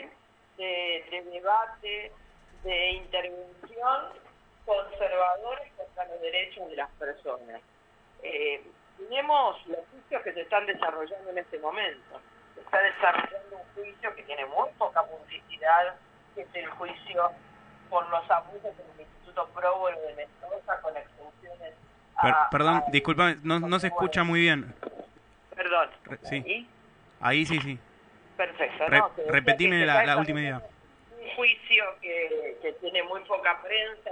de, 0.57 1.05
de, 1.09 1.21
debate, 1.31 2.11
de 2.63 2.89
intervención 2.91 4.13
conservadores 4.65 5.71
contra 5.99 6.13
los 6.13 6.21
derechos 6.21 6.69
de 6.69 6.75
las 6.75 6.89
personas. 6.91 7.61
Eh, 8.23 8.61
tenemos 8.97 9.55
los 9.67 9.79
juicios 9.91 10.21
que 10.23 10.33
se 10.33 10.41
están 10.41 10.65
desarrollando 10.65 11.29
en 11.29 11.37
este 11.37 11.59
momento. 11.59 12.21
Se 12.55 12.61
está 12.61 12.81
desarrollando 12.81 13.57
un 13.57 13.83
juicio 13.83 14.15
que 14.15 14.23
tiene 14.23 14.45
muy 14.45 14.69
poca 14.77 15.03
publicidad, 15.03 15.95
que 16.35 16.41
es 16.41 16.47
el 16.53 16.67
juicio 16.71 17.31
por 17.89 18.07
los 18.09 18.29
abusos 18.29 18.73
en 18.77 18.91
el 18.95 19.01
Instituto 19.01 19.47
Próbolo 19.53 19.99
de 20.01 20.15
Mendoza 20.15 20.81
con 20.81 20.95
extensiones 20.95 21.73
perdón, 22.51 22.83
disculpame, 22.91 23.37
no, 23.43 23.61
no 23.61 23.79
se 23.79 23.87
escucha 23.87 24.23
muy 24.25 24.41
bien. 24.41 24.73
Perdón. 25.55 25.89
sí. 26.23 26.67
Ahí 27.21 27.45
sí, 27.45 27.59
sí. 27.61 27.79
Perfecto. 28.35 28.85
repetime 29.29 29.85
la, 29.85 30.17
última 30.17 30.41
idea. 30.41 30.61
Un 31.21 31.29
juicio 31.35 31.85
que, 32.01 32.57
que 32.61 32.73
tiene 32.73 33.03
muy 33.03 33.21
poca 33.21 33.61
prensa, 33.61 34.11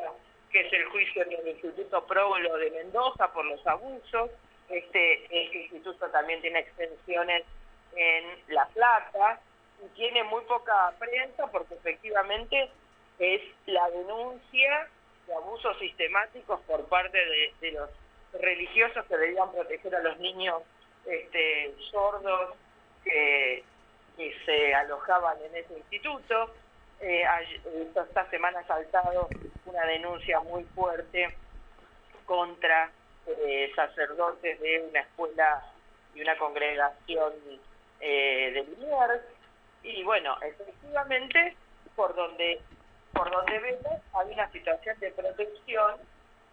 que 0.57 0.65
es 0.65 0.73
el 0.73 0.85
juicio 0.85 1.21
en 1.21 1.33
el 1.33 1.47
Instituto 1.49 2.03
Próbolo 2.07 2.57
de 2.57 2.71
Mendoza 2.71 3.31
por 3.31 3.45
los 3.45 3.65
abusos. 3.67 4.31
Este, 4.69 5.23
este 5.25 5.61
instituto 5.61 6.07
también 6.07 6.41
tiene 6.41 6.59
extensiones 6.59 7.43
en 7.95 8.25
La 8.47 8.65
Plata 8.67 9.39
y 9.85 9.87
tiene 9.95 10.23
muy 10.23 10.43
poca 10.45 10.93
prensa 10.97 11.45
porque 11.51 11.75
efectivamente 11.75 12.69
es 13.19 13.41
la 13.67 13.87
denuncia 13.91 14.87
de 15.27 15.35
abusos 15.35 15.77
sistemáticos 15.77 16.59
por 16.61 16.85
parte 16.85 17.19
de, 17.61 17.71
los 17.73 17.89
religiosos 18.33 19.05
que 19.05 19.15
debían 19.15 19.51
proteger 19.51 19.95
a 19.95 19.99
los 19.99 20.17
niños 20.17 20.63
este, 21.05 21.75
sordos 21.91 22.55
que, 23.03 23.63
se 24.43 24.73
alojaban 24.73 25.37
en 25.43 25.55
ese 25.55 25.77
instituto. 25.77 26.51
Eh, 26.99 27.23
esta 27.95 28.27
semana 28.31 28.59
ha 28.61 28.67
saltado 28.67 29.29
una 29.67 29.85
denuncia 29.85 30.39
muy 30.41 30.63
fuerte 30.75 31.35
contra 32.25 32.91
eh, 33.27 33.71
sacerdotes 33.75 34.59
de 34.59 34.87
una 34.89 35.01
escuela 35.01 35.63
y 36.15 36.21
una 36.21 36.37
congregación 36.37 37.33
eh, 37.99 38.51
de 38.53 38.63
Liniers. 38.63 39.23
Y 39.83 40.03
bueno, 40.03 40.37
efectivamente, 40.41 41.55
por 41.95 42.15
donde 42.15 42.61
por 43.13 43.31
donde 43.31 43.57
vemos 43.59 44.01
hay 44.13 44.33
una 44.33 44.51
situación 44.51 44.99
de 44.99 45.11
protección 45.11 45.95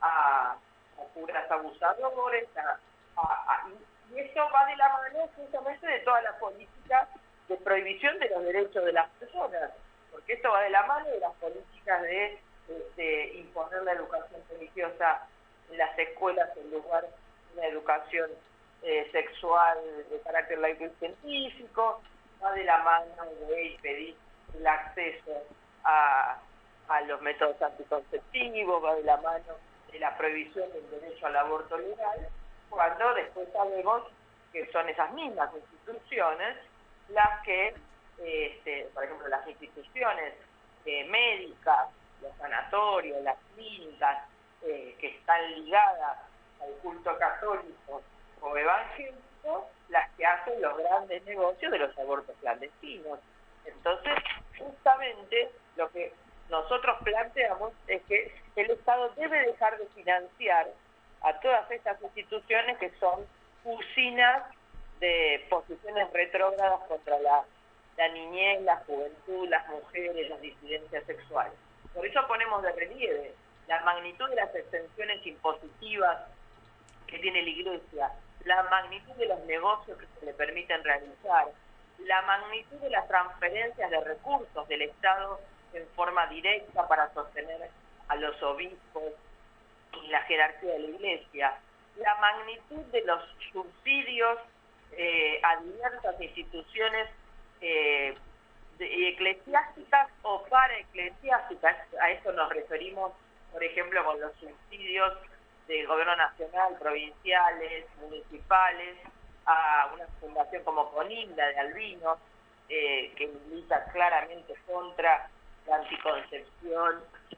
a, 0.01 0.53
a 0.53 1.05
curas 1.13 1.51
abusadores, 1.51 2.49
y 4.11 4.19
eso 4.19 4.49
va 4.55 4.67
de 4.67 4.77
la 4.77 4.89
mano 4.89 5.29
justamente 5.37 5.87
de 5.87 5.99
toda 6.01 6.23
la 6.23 6.39
política 6.39 7.09
de 7.49 7.57
prohibición 7.57 8.19
de 8.19 8.31
los 8.31 8.45
derechos 8.45 8.85
de 8.85 8.93
las 8.93 9.09
personas, 9.11 9.73
porque 10.11 10.33
esto 10.35 10.51
va 10.51 10.63
de 10.63 10.71
la 10.71 10.87
mano 10.87 11.07
de 11.07 11.21
las 11.21 11.33
políticas 11.35 12.03
de 12.03 12.39
este, 12.69 13.35
imponer 13.35 13.83
la 13.83 13.93
educación 13.93 14.41
religiosa 14.51 15.27
en 15.71 15.79
las 15.79 15.99
escuelas 15.99 16.51
en 16.57 16.71
lugar 16.71 17.03
de 17.03 17.59
una 17.59 17.67
educación 17.67 18.31
eh, 18.83 19.09
sexual 19.13 19.79
de 20.11 20.21
carácter 20.21 20.59
laico 20.59 20.85
y 20.85 20.91
científico, 20.99 22.03
va 22.43 22.53
de 22.53 22.65
la 22.65 22.79
mano 22.79 23.25
de 23.49 23.79
pedir 23.81 24.17
el 24.55 24.67
acceso 24.67 25.33
a 25.85 26.39
a 26.89 27.01
los 27.03 27.21
métodos 27.23 27.61
anticonceptivos, 27.63 28.85
va 28.85 28.95
de 28.97 29.05
la 29.05 29.17
mano 29.19 29.55
de 29.91 29.99
la 29.99 30.17
prohibición 30.17 30.71
del 30.73 30.91
derecho 30.91 31.27
al 31.27 31.37
aborto 31.37 31.79
legal, 31.79 32.29
cuando 32.69 33.15
después 33.15 33.49
sabemos 33.53 34.03
que 34.53 34.71
son 34.73 34.89
esas 34.89 35.13
mismas 35.13 35.51
instituciones 35.55 36.57
las 37.09 37.43
que, 37.45 37.75
este, 38.19 38.89
por 38.95 39.05
ejemplo, 39.05 39.29
las 39.29 39.47
instituciones 39.49 40.35
eh, 40.85 41.05
médicas, 41.05 41.89
los 42.23 42.35
sanatorios, 42.37 43.23
las 43.23 43.37
clínicas, 43.55 44.25
eh, 44.63 44.97
que 44.99 45.09
están 45.09 45.53
ligadas 45.55 46.19
al 46.63 46.73
culto 46.83 47.17
católico 47.19 48.03
o 48.41 48.57
evangélico, 48.57 49.69
las 49.89 50.11
que 50.13 50.25
hacen 50.25 50.61
los 50.63 50.77
grandes 50.79 51.23
negocios 51.25 51.71
de 51.71 51.79
los 51.79 51.99
abortos 51.99 52.35
clandestinos. 52.41 53.19
Entonces, 53.67 54.15
justamente 54.59 55.51
lo 55.77 55.91
que 55.91 56.13
nosotros 56.49 56.97
planteamos 57.03 57.73
es 57.89 58.03
que 58.05 58.35
el 58.57 58.71
Estado 58.71 59.11
debe 59.17 59.47
dejar 59.47 59.77
de 59.79 59.87
financiar 59.89 60.69
a 61.23 61.41
todas 61.41 61.71
estas 61.71 62.01
instituciones 62.03 62.79
que 62.79 62.91
son 63.01 63.27
usinas 63.65 64.45
de 65.01 65.47
posiciones 65.51 66.13
retrógradas 66.13 66.81
contra 66.89 67.19
la, 67.19 67.45
la 67.97 68.09
niñez, 68.09 68.63
la 68.63 68.77
juventud, 68.87 69.49
las 69.49 69.67
mujeres, 69.69 70.29
las 70.29 70.41
disidencias 70.41 71.05
sexuales. 71.05 71.55
Por 71.95 72.07
eso 72.07 72.27
ponemos 72.27 72.63
de 72.63 72.73
relieve 72.73 73.35
la 73.69 73.81
magnitud 73.83 74.29
de 74.29 74.37
las 74.37 74.55
extensiones 74.55 75.25
impositivas 75.27 76.29
que 77.07 77.19
tiene 77.19 77.43
la 77.43 77.49
Iglesia, 77.49 78.11
la 78.45 78.63
magnitud 78.65 79.15
de 79.15 79.27
los 79.27 79.41
negocios 79.47 79.99
que 79.99 80.07
se 80.19 80.27
le 80.27 80.35
permiten 80.35 80.83
realizar, 80.83 81.47
la 82.01 82.23
magnitud 82.23 82.77
de 82.79 82.91
las 82.91 83.07
transferencias 83.09 83.91
de 83.91 84.01
recursos 84.01 84.69
del 84.69 84.83
Estado 84.83 85.41
en 85.73 85.87
forma 85.95 86.27
directa 86.27 86.87
para 86.89 87.13
sostener 87.15 87.71
a 88.09 88.17
los 88.17 88.43
obispos 88.43 89.13
y 90.03 90.09
la 90.09 90.23
jerarquía 90.23 90.73
de 90.73 90.79
la 90.81 90.89
Iglesia, 90.89 91.55
la 91.97 92.15
magnitud 92.17 92.83
de 92.93 93.03
los 93.05 93.23
subsidios 93.53 94.39
eh, 94.93 95.41
a 95.43 95.57
diversas 95.57 96.21
instituciones 96.21 97.09
eh, 97.61 98.17
eclesiásticas 98.79 100.09
o 100.23 100.43
para 100.45 100.79
eclesiásticas, 100.79 101.77
a 102.01 102.11
eso 102.11 102.33
nos 102.33 102.49
referimos, 102.51 103.13
por 103.53 103.63
ejemplo, 103.63 104.05
con 104.05 104.21
los 104.21 104.33
subsidios 104.37 105.13
del 105.69 105.87
gobierno 105.87 106.17
nacional, 106.17 106.77
provinciales, 106.79 107.87
municipales, 108.01 108.97
a 109.47 109.91
una 109.95 110.07
fundación 110.21 110.63
como 110.65 110.91
Coninda 110.93 111.47
de 111.47 111.59
Albino, 111.59 112.19
eh, 112.69 113.13
que 113.17 113.29
milita 113.29 113.85
claramente 113.93 114.55
contra 114.67 115.29
la 115.67 115.77
anticoncepción 115.77 116.97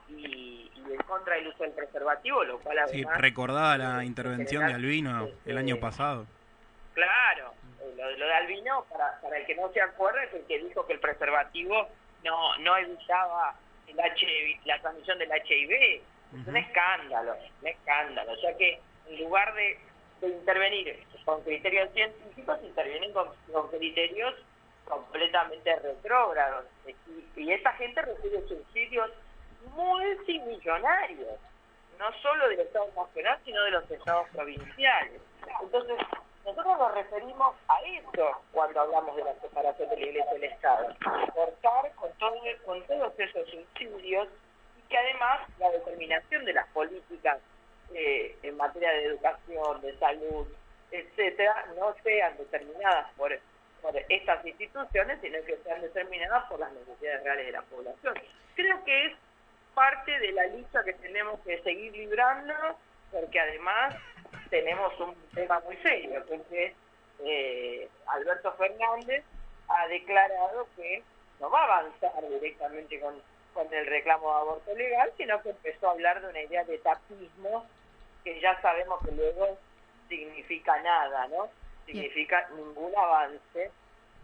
y, 0.08 0.70
y, 0.74 0.92
en 0.92 1.02
contra 1.02 1.34
del 1.36 1.48
uso 1.48 1.64
del 1.64 1.72
preservativo, 1.72 2.44
lo 2.44 2.58
cual 2.58 2.78
además... 2.78 3.14
Sí, 3.16 3.20
recordada 3.20 3.78
la 3.78 4.04
intervención 4.04 4.66
de 4.66 4.74
Albino 4.74 5.28
el 5.44 5.58
año 5.58 5.78
pasado. 5.78 6.26
Claro, 6.94 7.54
lo, 7.96 8.10
lo 8.16 8.26
de 8.26 8.34
Albino, 8.34 8.84
para, 8.90 9.20
para 9.20 9.38
el 9.38 9.46
que 9.46 9.54
no 9.54 9.72
se 9.72 9.80
acuerda, 9.80 10.22
es 10.24 10.34
el 10.34 10.44
que 10.46 10.58
dijo 10.58 10.86
que 10.86 10.94
el 10.94 11.00
preservativo 11.00 11.88
no, 12.24 12.56
no 12.58 12.76
evitaba 12.76 13.54
el 13.86 13.96
HIV, 13.96 14.60
la 14.64 14.80
transmisión 14.80 15.18
del 15.18 15.30
HIV. 15.30 16.02
Es 16.40 16.46
un 16.46 16.56
escándalo, 16.56 17.36
un 17.62 17.68
escándalo. 17.68 18.32
O 18.32 18.36
sea 18.36 18.56
que 18.56 18.80
en 19.08 19.18
lugar 19.20 19.54
de, 19.54 19.78
de 20.20 20.28
intervenir 20.28 21.06
con 21.24 21.42
criterios 21.42 21.92
científicos, 21.92 22.58
intervienen 22.62 23.12
con, 23.12 23.28
con 23.52 23.68
criterios 23.68 24.34
completamente 24.84 25.74
retrógrados. 25.76 26.66
Y, 26.86 27.40
y 27.40 27.52
esta 27.52 27.72
gente 27.72 28.02
recibe 28.02 28.46
subsidios 28.48 29.10
multimillonarios, 29.74 31.38
no 31.98 32.12
solo 32.22 32.48
del 32.48 32.60
Estado 32.60 32.88
Nacional, 32.94 33.38
sino 33.44 33.62
de 33.64 33.70
los 33.72 33.90
estados 33.90 34.28
provinciales. 34.30 35.20
Entonces, 35.62 35.96
nosotros 36.46 36.78
nos 36.78 36.94
referimos 36.94 37.56
a 37.66 37.80
eso 37.82 38.40
cuando 38.52 38.80
hablamos 38.80 39.16
de 39.16 39.24
la 39.24 39.34
separación 39.40 39.90
de 39.90 39.96
la 39.96 40.06
Iglesia 40.06 40.32
del 40.32 40.44
Estado. 40.44 40.94
Cortar 41.34 41.92
con, 41.96 42.12
todo, 42.12 42.36
con 42.64 42.82
todos 42.84 43.12
esos 43.18 43.50
subsidios 43.50 44.28
y 44.78 44.88
que 44.88 44.96
además 44.96 45.40
la 45.58 45.70
determinación 45.70 46.44
de 46.44 46.52
las 46.52 46.68
políticas 46.68 47.38
eh, 47.92 48.36
en 48.44 48.56
materia 48.56 48.90
de 48.92 49.06
educación, 49.06 49.80
de 49.80 49.98
salud, 49.98 50.46
etcétera, 50.92 51.66
no 51.76 51.92
sean 52.04 52.36
determinadas 52.36 53.12
por 53.16 53.32
estas 54.08 54.46
instituciones, 54.46 55.18
sino 55.20 55.42
que 55.44 55.56
sean 55.64 55.80
determinadas 55.80 56.44
por 56.48 56.60
las 56.60 56.72
necesidades 56.72 57.24
reales 57.24 57.46
de 57.46 57.52
la 57.52 57.62
población. 57.62 58.14
Creo 58.54 58.84
que 58.84 59.06
es 59.06 59.12
parte 59.74 60.16
de 60.20 60.30
la 60.30 60.46
lucha 60.46 60.84
que 60.84 60.92
tenemos 60.94 61.40
que 61.40 61.60
seguir 61.62 61.92
librando, 61.92 62.54
porque 63.10 63.40
además 63.40 63.96
tenemos 64.50 64.98
un 65.00 65.14
tema 65.34 65.60
muy 65.60 65.76
serio, 65.78 66.24
porque 66.28 66.74
eh, 67.24 67.88
Alberto 68.06 68.52
Fernández 68.52 69.24
ha 69.68 69.86
declarado 69.88 70.66
que 70.76 71.02
no 71.40 71.50
va 71.50 71.60
a 71.60 71.78
avanzar 71.78 72.28
directamente 72.28 73.00
con, 73.00 73.20
con 73.54 73.72
el 73.72 73.86
reclamo 73.86 74.30
de 74.30 74.40
aborto 74.40 74.74
legal, 74.74 75.12
sino 75.16 75.42
que 75.42 75.50
empezó 75.50 75.88
a 75.88 75.92
hablar 75.92 76.20
de 76.20 76.28
una 76.28 76.42
idea 76.42 76.64
de 76.64 76.78
tapismo 76.78 77.66
que 78.24 78.40
ya 78.40 78.60
sabemos 78.60 79.00
que 79.04 79.12
luego 79.12 79.58
significa 80.08 80.80
nada, 80.82 81.26
¿no? 81.28 81.48
Significa 81.84 82.48
ningún 82.56 82.96
avance 82.96 83.70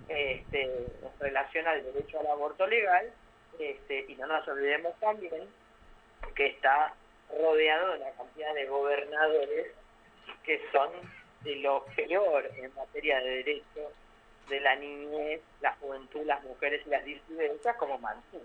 este, 0.09 0.63
en 0.63 0.87
relación 1.21 1.67
al 1.69 1.85
derecho 1.85 2.19
al 2.21 2.27
aborto 2.27 2.67
legal, 2.67 3.13
este, 3.59 4.07
y 4.09 4.17
no 4.17 4.27
nos 4.27 4.47
olvidemos 4.49 4.99
también 4.99 5.49
que 6.35 6.47
está 6.47 6.95
rodeado 7.41 7.93
de 7.93 7.99
una 7.99 8.11
cantidad 8.13 8.55
de 8.55 8.67
gobernadores 8.67 9.73
que 10.45 10.61
son 10.73 10.91
de 11.45 11.57
lo 11.57 11.85
peor 11.97 12.51
en 12.57 12.75
materia 12.75 13.21
de 13.21 13.31
derechos 13.37 13.93
de 14.49 14.61
la 14.61 14.77
niñez, 14.77 15.41
la 15.61 15.75
juventud, 15.77 16.21
las 16.25 16.43
mujeres 16.43 16.83
y 16.87 16.91
las 16.91 17.05
disidencias 17.05 17.77
como 17.77 17.99
Mansur. 17.99 18.43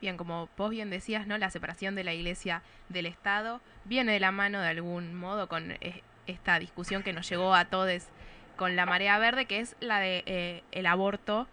Bien, 0.00 0.16
como 0.16 0.48
vos 0.56 0.70
bien 0.70 0.90
decías, 0.90 1.26
¿no? 1.26 1.38
La 1.38 1.50
separación 1.50 1.94
de 1.94 2.04
la 2.04 2.12
Iglesia 2.12 2.62
del 2.88 3.06
Estado 3.06 3.60
viene 3.84 4.12
de 4.12 4.20
la 4.20 4.30
mano 4.30 4.60
de 4.60 4.68
algún 4.68 5.14
modo 5.14 5.48
con 5.48 5.76
esta 6.26 6.58
discusión 6.58 7.02
que 7.02 7.12
nos 7.12 7.28
llegó 7.28 7.54
a 7.54 7.66
todos 7.66 8.08
con 8.56 8.76
la 8.76 8.86
marea 8.86 9.18
verde, 9.18 9.46
que 9.46 9.60
es 9.60 9.76
la 9.80 10.00
de 10.00 10.22
eh, 10.26 10.62
el 10.72 10.86
aborto 10.86 11.46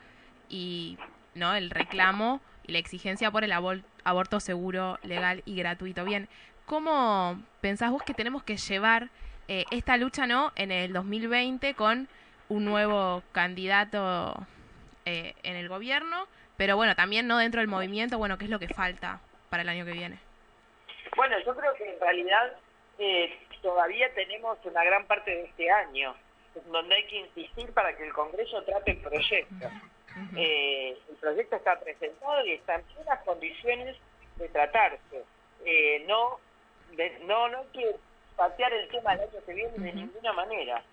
y 0.50 0.98
no 1.36 1.56
el 1.56 1.70
reclamo 1.70 2.42
y 2.66 2.72
la 2.74 2.80
exigencia 2.80 3.32
por 3.32 3.44
el 3.44 3.52
aborto 3.52 4.40
seguro, 4.40 5.00
legal 5.04 5.42
y 5.46 5.56
gratuito. 5.56 6.06
Bien, 6.06 6.28
¿cómo 6.66 7.42
pensás 7.62 7.92
vos 7.92 8.04
que 8.04 8.14
tenemos 8.14 8.44
que 8.44 8.58
llevar 8.58 9.10
eh, 9.48 9.66
esta 9.72 9.98
lucha 9.98 10.28
no 10.28 10.52
en 10.56 10.72
el 10.72 10.94
2020 10.94 11.74
con 11.76 12.08
un 12.50 12.66
nuevo 12.66 13.24
candidato 13.32 14.36
eh, 15.06 15.34
en 15.44 15.56
el 15.56 15.70
gobierno? 15.70 16.28
Pero 16.58 16.76
bueno, 16.76 16.96
también 16.96 17.28
no 17.28 17.38
dentro 17.38 17.62
del 17.62 17.68
movimiento, 17.68 18.18
bueno, 18.18 18.38
¿qué 18.38 18.46
es 18.46 18.52
lo 18.52 18.60
que 18.60 18.68
falta 18.68 19.20
para 19.50 19.64
el 19.64 19.70
año 19.70 19.86
que 19.86 19.92
viene? 19.92 20.20
Bueno, 21.16 21.36
yo 21.46 21.56
creo 21.56 21.74
que 21.76 21.94
en 21.94 22.00
realidad 22.00 22.54
eh, 23.00 23.38
todavía 23.62 24.14
tenemos 24.14 24.58
una 24.66 24.84
gran 24.84 25.06
parte 25.06 25.32
de 25.32 25.44
este 25.46 25.70
año 25.70 26.16
donde 26.68 26.96
hay 26.96 27.08
que 27.08 27.18
insistir 27.18 27.72
para 27.74 27.96
que 27.96 28.06
el 28.06 28.14
Congreso 28.14 28.64
trate 28.64 28.92
el 28.92 28.98
proyecto. 28.98 29.70
Eh, 30.36 30.98
el 31.10 31.16
proyecto 31.16 31.56
está 31.56 31.80
presentado 31.80 32.46
y 32.46 32.52
está 32.52 32.76
en 32.76 32.84
plenas 32.84 33.20
condiciones 33.26 33.98
de 34.36 34.50
tratarse. 34.50 35.24
Eh, 35.66 36.04
no, 36.08 36.40
no, 37.26 37.50
no 37.50 37.58
hay 37.60 37.66
que 37.74 37.96
patear 38.36 38.74
el 38.74 38.88
tema 38.90 39.16
del 39.16 39.30
año 39.30 39.46
que 39.46 39.54
viene 39.54 39.78
de 39.78 39.94
ninguna 39.94 40.34
manera. 40.34 40.84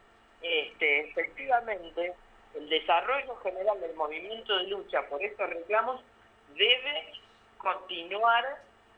Este, 0.42 1.00
efectivamente, 1.10 2.14
el 2.54 2.68
desarrollo 2.68 3.36
general 3.36 3.80
del 3.80 3.94
movimiento 3.94 4.56
de 4.56 4.64
lucha 4.64 5.02
por 5.08 5.22
estos 5.22 5.48
reclamos 5.48 6.00
debe 6.56 7.12
continuar 7.58 8.44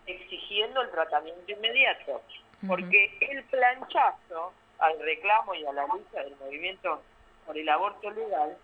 exigiendo 0.07 0.83
el 0.83 0.91
tratamiento 0.91 1.53
inmediato, 1.53 2.23
porque 2.67 3.17
el 3.21 3.43
planchazo 3.45 4.53
al 4.79 4.99
reclamo 5.01 5.55
y 5.55 5.65
a 5.65 5.73
la 5.73 5.87
lucha 5.87 6.23
del 6.23 6.37
movimiento 6.37 7.03
por 7.47 7.57
el 7.57 7.69
aborto 7.69 8.11
legal 8.11 8.57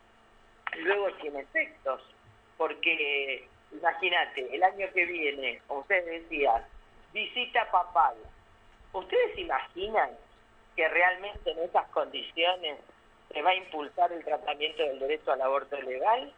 luego 0.76 1.10
tiene 1.20 1.40
efectos, 1.40 2.02
porque 2.56 3.46
imagínate, 3.72 4.54
el 4.54 4.62
año 4.62 4.86
que 4.92 5.04
viene, 5.06 5.60
como 5.66 5.80
ustedes 5.80 6.22
decían, 6.22 6.64
visita 7.12 7.70
papal. 7.70 8.14
¿Ustedes 8.92 9.38
imaginan 9.38 10.10
que 10.76 10.88
realmente 10.88 11.50
en 11.50 11.58
esas 11.60 11.88
condiciones 11.88 12.78
¿Se 13.32 13.42
va 13.42 13.50
a 13.50 13.54
impulsar 13.54 14.10
el 14.12 14.24
tratamiento 14.24 14.82
del 14.82 14.98
derecho 14.98 15.32
al 15.32 15.42
aborto 15.42 15.80
legal? 15.82 16.32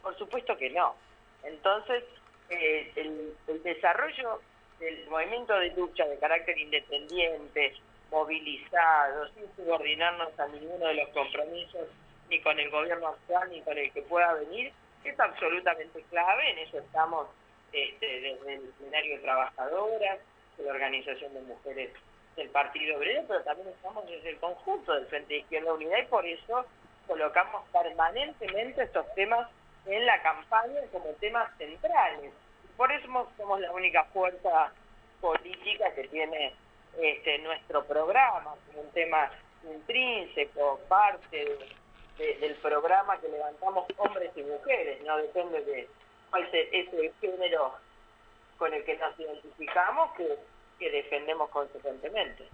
Por 0.00 0.16
supuesto 0.16 0.56
que 0.56 0.70
no. 0.70 0.94
Entonces, 1.42 2.04
eh, 2.48 2.92
el, 2.96 3.62
desarrollo 3.62 4.40
del 4.78 5.06
movimiento 5.08 5.58
de 5.58 5.70
lucha 5.70 6.06
de 6.06 6.18
carácter 6.18 6.56
independiente, 6.58 7.74
movilizado, 8.10 9.28
sin 9.34 9.44
subordinarnos 9.56 10.38
a 10.38 10.46
ninguno 10.48 10.86
de 10.86 10.94
los 10.94 11.08
compromisos, 11.08 11.88
ni 12.28 12.40
con 12.40 12.58
el 12.58 12.70
gobierno 12.70 13.08
actual, 13.08 13.50
ni 13.50 13.60
con 13.62 13.76
el 13.76 13.92
que 13.92 14.02
pueda 14.02 14.34
venir, 14.34 14.72
es 15.04 15.18
absolutamente 15.18 16.02
clave. 16.10 16.50
En 16.50 16.58
eso 16.58 16.78
estamos 16.78 17.28
este, 17.72 18.06
desde 18.06 18.54
el 18.54 18.68
escenario 18.68 19.16
de 19.16 19.22
trabajadoras, 19.22 20.18
de 20.62 20.68
la 20.68 20.74
Organización 20.74 21.34
de 21.34 21.40
Mujeres 21.42 21.90
del 22.36 22.48
Partido 22.48 22.96
Obrero, 22.96 23.24
pero 23.28 23.42
también 23.42 23.68
estamos 23.68 24.06
desde 24.06 24.30
el 24.30 24.38
conjunto 24.38 24.92
del 24.94 25.06
Frente 25.06 25.34
de 25.34 25.40
Izquierda 25.40 25.74
Unida 25.74 25.98
y 25.98 26.06
por 26.06 26.24
eso 26.24 26.64
colocamos 27.06 27.64
permanentemente 27.70 28.82
estos 28.82 29.06
temas 29.14 29.48
en 29.86 30.06
la 30.06 30.22
campaña 30.22 30.80
como 30.92 31.06
temas 31.20 31.50
centrales. 31.58 32.32
Por 32.76 32.90
eso 32.92 33.28
somos 33.36 33.60
la 33.60 33.72
única 33.72 34.04
fuerza 34.04 34.72
política 35.20 35.92
que 35.94 36.08
tiene 36.08 36.54
este, 36.98 37.38
nuestro 37.38 37.84
programa 37.84 38.54
un 38.74 38.90
tema 38.92 39.30
intrínseco, 39.64 40.80
parte 40.88 41.58
del 42.18 42.54
programa 42.56 43.18
que 43.20 43.28
levantamos 43.28 43.86
hombres 43.96 44.30
y 44.36 44.42
mujeres, 44.42 45.02
no 45.02 45.16
depende 45.16 45.62
de 45.64 45.88
cuál 46.30 46.44
es 46.52 46.68
ese 46.72 47.12
género 47.20 47.74
con 48.58 48.72
el 48.72 48.84
que 48.84 48.96
nos 48.96 49.18
identificamos, 49.18 50.12
que 50.14 50.38
que 50.82 50.90
defendemos 50.90 51.48
consecuentemente. 51.50 52.44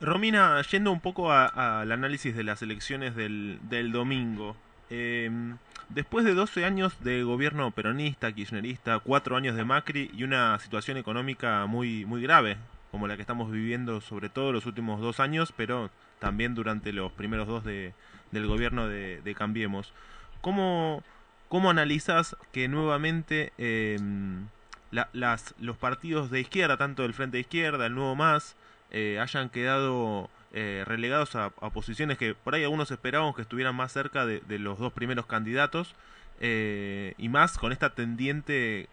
Romina, 0.00 0.62
yendo 0.62 0.92
un 0.92 1.00
poco 1.00 1.32
al 1.32 1.90
análisis 1.90 2.36
de 2.36 2.44
las 2.44 2.62
elecciones 2.62 3.16
del, 3.16 3.58
del 3.62 3.90
domingo, 3.90 4.56
em, 4.88 5.58
después 5.88 6.24
de 6.24 6.34
12 6.34 6.64
años 6.64 7.02
de 7.02 7.24
gobierno 7.24 7.70
peronista, 7.72 8.32
kirchnerista, 8.32 9.00
4 9.00 9.36
años 9.36 9.56
de 9.56 9.64
Macri 9.64 10.10
y 10.14 10.22
una 10.22 10.58
situación 10.60 10.96
económica 10.98 11.66
muy, 11.66 12.04
muy 12.04 12.22
grave, 12.22 12.56
como 12.92 13.08
la 13.08 13.16
que 13.16 13.22
estamos 13.22 13.50
viviendo 13.50 14.00
sobre 14.00 14.28
todo 14.28 14.52
los 14.52 14.66
últimos 14.66 15.00
dos 15.00 15.18
años, 15.18 15.52
pero 15.56 15.90
también 16.20 16.54
durante 16.54 16.92
los 16.92 17.10
primeros 17.10 17.48
dos 17.48 17.64
de, 17.64 17.92
del 18.30 18.46
gobierno 18.46 18.86
de, 18.86 19.20
de 19.22 19.34
Cambiemos, 19.34 19.92
¿cómo, 20.40 21.02
¿cómo 21.48 21.70
analizas 21.70 22.36
que 22.52 22.68
nuevamente... 22.68 23.52
Eh, 23.58 23.98
las, 24.92 25.54
los 25.58 25.76
partidos 25.76 26.30
de 26.30 26.40
izquierda, 26.40 26.76
tanto 26.76 27.02
del 27.02 27.14
Frente 27.14 27.38
de 27.38 27.40
Izquierda, 27.40 27.86
el 27.86 27.94
Nuevo 27.94 28.14
Más, 28.14 28.56
eh, 28.90 29.18
hayan 29.20 29.48
quedado 29.48 30.28
eh, 30.52 30.84
relegados 30.86 31.34
a, 31.34 31.50
posiciones 31.50 32.18
que 32.18 32.34
por 32.34 32.54
ahí 32.54 32.62
algunos 32.62 32.90
esperaban 32.90 33.32
que 33.32 33.42
estuvieran 33.42 33.74
más 33.74 33.92
cerca 33.92 34.26
de, 34.26 34.42
los 34.58 34.78
dos 34.78 34.92
primeros 34.92 35.26
candidatos, 35.26 35.94
eh, 36.40 37.14
y 37.18 37.28
más 37.28 37.56
con 37.56 37.72
esta 37.72 37.94
tendiente 37.94 38.88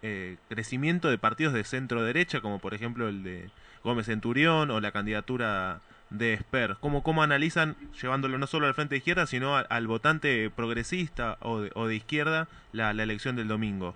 crecimiento 0.47 1.09
de 1.09 1.17
partidos 1.17 1.53
de 1.53 1.63
centro 1.63 2.03
derecha, 2.03 2.41
como 2.41 2.59
por 2.59 2.73
ejemplo 2.73 3.09
el 3.09 3.23
de 3.23 3.49
Gómez 3.83 4.05
Centurión 4.05 4.71
o 4.71 4.79
la 4.79 4.91
candidatura 4.91 5.81
de 6.09 6.33
Esper. 6.33 6.77
¿Cómo, 6.79 7.03
¿Cómo 7.03 7.23
analizan, 7.23 7.75
llevándolo 8.01 8.37
no 8.37 8.47
solo 8.47 8.67
al 8.67 8.73
frente 8.73 8.95
de 8.95 8.99
izquierda, 8.99 9.27
sino 9.27 9.57
al, 9.57 9.87
votante 9.87 10.49
progresista 10.49 11.37
o 11.41 11.61
de, 11.61 11.71
o 11.75 11.87
de 11.87 11.95
izquierda, 11.95 12.47
la 12.71 12.91
elección 12.91 13.35
del 13.35 13.47
domingo? 13.47 13.95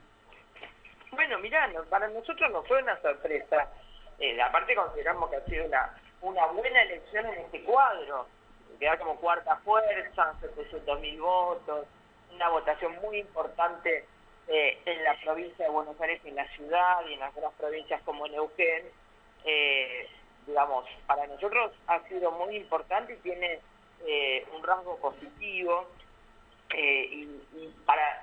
Bueno, 1.16 1.38
mirá, 1.40 1.70
para 1.90 2.08
nosotros 2.08 2.52
no 2.52 2.64
fue 2.64 2.82
una 2.82 3.00
sorpresa. 3.02 3.70
Eh, 4.20 4.42
aparte 4.42 4.76
consideramos 4.76 5.30
que 5.30 5.36
ha 5.36 5.46
sido 5.46 5.66
una, 6.22 6.46
buena 6.48 6.82
elección 6.82 7.26
en 7.28 7.40
este 7.40 7.62
cuadro. 7.64 8.28
Queda 8.80 8.98
como 8.98 9.18
cuarta 9.18 9.58
fuerza, 9.58 10.34
700 10.42 11.00
mil 11.02 11.22
votos, 11.22 11.86
una 12.34 12.50
votación 12.50 12.96
muy 13.02 13.20
importante 13.20 14.06
eh, 14.48 14.82
en 14.86 15.04
la 15.04 15.16
provincia 15.24 15.66
de 15.66 15.72
Buenos 15.72 16.00
Aires, 16.02 16.20
en 16.26 16.36
la 16.36 16.48
ciudad 16.50 17.06
y 17.08 17.14
en 17.14 17.20
las 17.20 17.36
otras 17.38 17.54
provincias 17.54 18.02
como 18.04 18.28
Neuquén. 18.28 18.84
Eh, 19.46 20.10
digamos, 20.48 20.86
para 21.06 21.28
nosotros 21.28 21.74
ha 21.88 22.00
sido 22.08 22.32
muy 22.32 22.56
importante 22.56 23.14
y 23.14 23.18
tiene 23.18 23.60
eh, 24.06 24.46
un 24.56 24.64
rasgo 24.64 24.98
positivo. 24.98 25.88
y, 26.76 27.30
y, 27.56 27.76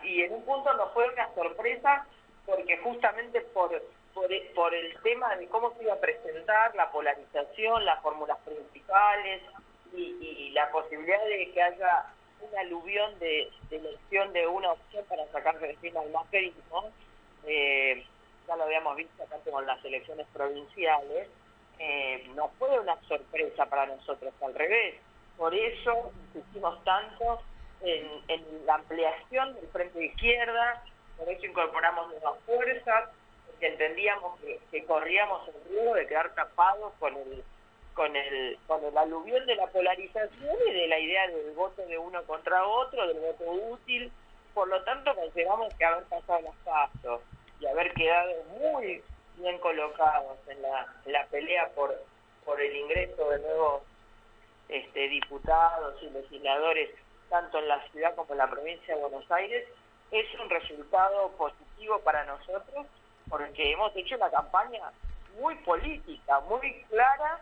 y 0.02 0.22
en 0.22 0.32
un 0.32 0.44
punto 0.44 0.74
nos 0.74 0.92
fue 0.92 1.08
una 1.08 1.32
sorpresa 1.34 2.04
porque 2.46 2.78
justamente 2.78 3.40
por, 3.52 3.70
por, 4.14 4.74
el 4.74 5.02
tema 5.02 5.36
de 5.36 5.46
cómo 5.48 5.72
se 5.74 5.84
iba 5.84 5.94
a 5.94 6.00
presentar, 6.00 6.74
la 6.74 6.90
polarización, 6.90 7.84
las 7.84 8.00
fórmulas 8.02 8.38
principales 8.38 9.42
y, 9.92 10.50
la 10.50 10.70
posibilidad 10.72 11.24
de 11.26 11.52
que 11.52 11.62
haya 11.62 12.06
un 12.40 12.58
aluvión 12.58 13.18
de, 13.18 13.50
elección 13.70 14.32
de 14.32 14.46
una 14.46 14.72
opción 14.72 15.04
para 15.08 15.26
sacar 15.28 15.58
de 15.60 15.70
encima 15.70 16.02
el 16.02 16.10
macrismo, 16.10 16.90
eh, 17.46 18.04
ya 18.48 18.56
lo 18.56 18.64
habíamos 18.64 18.96
visto 18.96 19.22
acá 19.22 19.36
con 19.48 19.64
las 19.64 19.82
elecciones 19.84 20.26
provinciales, 20.32 21.28
eh, 21.78 22.28
no 22.34 22.50
fue 22.58 22.78
una 22.78 23.00
sorpresa 23.02 23.66
para 23.66 23.86
nosotros, 23.86 24.34
al 24.42 24.54
revés. 24.54 24.96
Por 25.36 25.54
eso 25.54 26.12
insistimos 26.26 26.82
tanto 26.84 27.40
en, 27.80 28.06
en 28.28 28.66
la 28.66 28.74
ampliación 28.74 29.54
del 29.54 29.68
frente 29.68 29.98
de 29.98 30.06
izquierda, 30.06 30.82
por 31.20 31.28
eso 31.28 31.44
incorporamos 31.44 32.08
nuevas 32.08 32.40
fuerzas, 32.46 33.10
entendíamos 33.60 34.40
que, 34.40 34.84
corríamos 34.86 35.46
el 35.48 35.70
riesgo 35.70 35.94
de 35.94 36.06
quedar 36.06 36.34
tapados 36.34 36.94
con 36.98 37.14
el 37.14 37.44
con 37.92 38.16
el 38.16 38.58
con 38.66 38.82
el 38.82 38.96
aluvión 38.96 39.44
de 39.44 39.56
la 39.56 39.66
polarización 39.66 40.56
y 40.66 40.72
de 40.72 40.88
la 40.88 40.98
idea 40.98 41.26
del 41.28 41.52
voto 41.52 41.82
de 41.82 41.98
uno 41.98 42.22
contra 42.22 42.66
otro, 42.66 43.06
del 43.06 43.18
voto 43.20 43.44
útil. 43.44 44.10
Por 44.54 44.68
lo 44.68 44.82
tanto, 44.84 45.14
consideramos 45.14 45.74
que 45.74 45.84
haber 45.84 46.04
pasado 46.04 46.40
las 46.40 46.54
pasos 46.64 47.20
y 47.60 47.66
haber 47.66 47.92
quedado 47.92 48.32
muy 48.58 49.02
bien 49.36 49.58
colocados 49.58 50.38
en 50.48 50.62
la, 50.62 50.86
la 51.04 51.26
pelea 51.26 51.68
por 51.74 51.94
por 52.46 52.58
el 52.60 52.74
ingreso 52.74 53.28
de 53.28 53.40
nuevos 53.40 53.82
este, 54.70 55.08
diputados 55.08 56.02
y 56.02 56.08
legisladores 56.08 56.90
tanto 57.28 57.58
en 57.58 57.68
la 57.68 57.86
ciudad 57.90 58.14
como 58.14 58.32
en 58.32 58.38
la 58.38 58.50
provincia 58.50 58.94
de 58.94 59.00
Buenos 59.02 59.30
Aires 59.30 59.68
es 60.10 60.26
un 60.40 60.50
resultado 60.50 61.30
positivo 61.32 62.00
para 62.00 62.24
nosotros 62.24 62.86
porque 63.28 63.72
hemos 63.72 63.94
hecho 63.96 64.16
una 64.16 64.30
campaña 64.30 64.90
muy 65.40 65.54
política, 65.56 66.40
muy 66.40 66.82
clara 66.88 67.40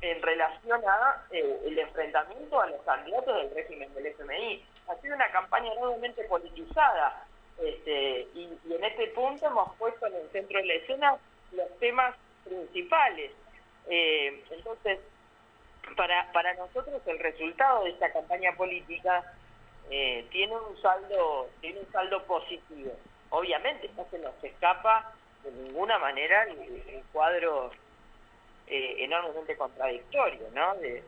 en 0.00 0.22
relación 0.22 0.80
a 0.86 1.24
eh, 1.30 1.60
el 1.66 1.78
enfrentamiento 1.78 2.60
a 2.60 2.66
los 2.66 2.80
candidatos 2.82 3.36
del 3.36 3.54
régimen 3.54 3.92
del 3.94 4.06
FMI. 4.06 4.64
Ha 4.88 4.96
sido 4.96 5.14
una 5.14 5.30
campaña 5.30 5.72
enormemente 5.72 6.24
politizada 6.24 7.26
este, 7.58 8.28
y, 8.34 8.58
en 8.70 8.84
este 8.84 9.08
punto 9.08 9.46
hemos 9.46 9.74
puesto 9.76 10.06
en 10.06 10.14
el 10.14 10.28
centro 10.30 10.58
de 10.58 10.66
la 10.66 10.74
escena 10.74 11.16
los 11.52 11.78
temas 11.78 12.14
principales. 12.44 13.32
Eh, 13.88 14.44
entonces, 14.50 14.98
para, 15.96 16.30
para 16.32 16.54
nosotros 16.54 17.00
el 17.06 17.18
resultado 17.18 17.84
de 17.84 17.90
esta 17.90 18.12
campaña 18.12 18.52
política 18.56 19.24
eh, 19.90 20.26
tiene 20.30 20.54
un 20.56 20.80
saldo 20.80 21.48
tiene 21.60 21.80
un 21.80 21.92
saldo 21.92 22.22
positivo. 22.24 22.92
Obviamente 23.30 23.90
no 23.96 24.06
se 24.10 24.18
nos 24.18 24.32
escapa 24.42 25.12
de 25.42 25.50
ninguna 25.52 25.98
manera 25.98 26.44
el, 26.44 27.02
cuadro 27.12 27.70
eh, 28.66 28.96
enormemente 28.98 29.56
contradictorio, 29.56 30.48
¿no? 30.54 30.74
De, 30.76 31.02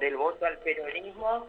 del 0.00 0.16
voto 0.16 0.46
al 0.46 0.58
peronismo 0.58 1.46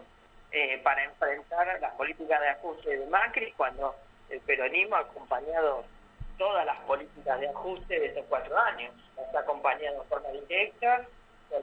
eh, 0.50 0.80
para 0.82 1.04
enfrentar 1.04 1.78
las 1.80 1.94
políticas 1.94 2.40
de 2.40 2.48
ajuste 2.48 2.98
de 2.98 3.06
Macri 3.06 3.52
cuando 3.52 3.94
el 4.28 4.40
peronismo 4.40 4.96
ha 4.96 5.00
acompañado 5.00 5.84
todas 6.36 6.66
las 6.66 6.78
políticas 6.80 7.38
de 7.40 7.48
ajuste 7.48 8.00
de 8.00 8.06
estos 8.06 8.24
cuatro 8.28 8.58
años. 8.58 8.92
Ha 9.34 9.38
acompañado 9.38 10.02
de 10.02 10.08
forma 10.08 10.28
directa 10.30 11.06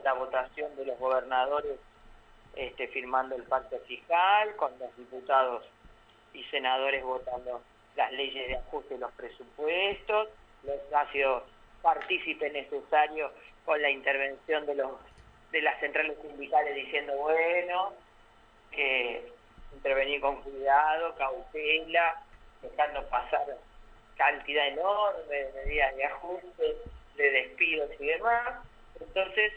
la 0.02 0.12
votación 0.14 0.74
de 0.76 0.86
los 0.86 0.98
gobernadores 0.98 1.78
este, 2.56 2.88
firmando 2.88 3.36
el 3.36 3.44
pacto 3.44 3.78
fiscal, 3.86 4.56
con 4.56 4.72
los 4.78 4.96
diputados 4.96 5.62
y 6.32 6.42
senadores 6.44 7.04
votando 7.04 7.62
las 7.96 8.12
leyes 8.12 8.48
de 8.48 8.56
ajuste 8.56 8.94
de 8.94 9.00
los 9.00 9.12
presupuestos, 9.12 10.28
los 10.64 10.92
ha 10.92 11.10
sido 11.12 11.44
partícipe 11.82 12.50
necesario 12.50 13.30
con 13.64 13.80
la 13.80 13.90
intervención 13.90 14.66
de 14.66 14.74
los 14.74 14.92
de 15.52 15.62
las 15.62 15.78
centrales 15.80 16.18
sindicales 16.20 16.74
diciendo 16.74 17.14
bueno 17.14 17.92
que 18.72 19.30
intervenir 19.72 20.20
con 20.20 20.42
cuidado, 20.42 21.14
cautela, 21.16 22.22
dejando 22.62 23.06
pasar 23.08 23.46
cantidad 24.16 24.68
enorme 24.68 25.34
de 25.34 25.52
medidas 25.52 25.96
de 25.96 26.04
ajuste, 26.04 26.76
de 27.16 27.30
despidos 27.30 27.90
y 28.00 28.06
demás. 28.06 28.64
Entonces, 29.00 29.52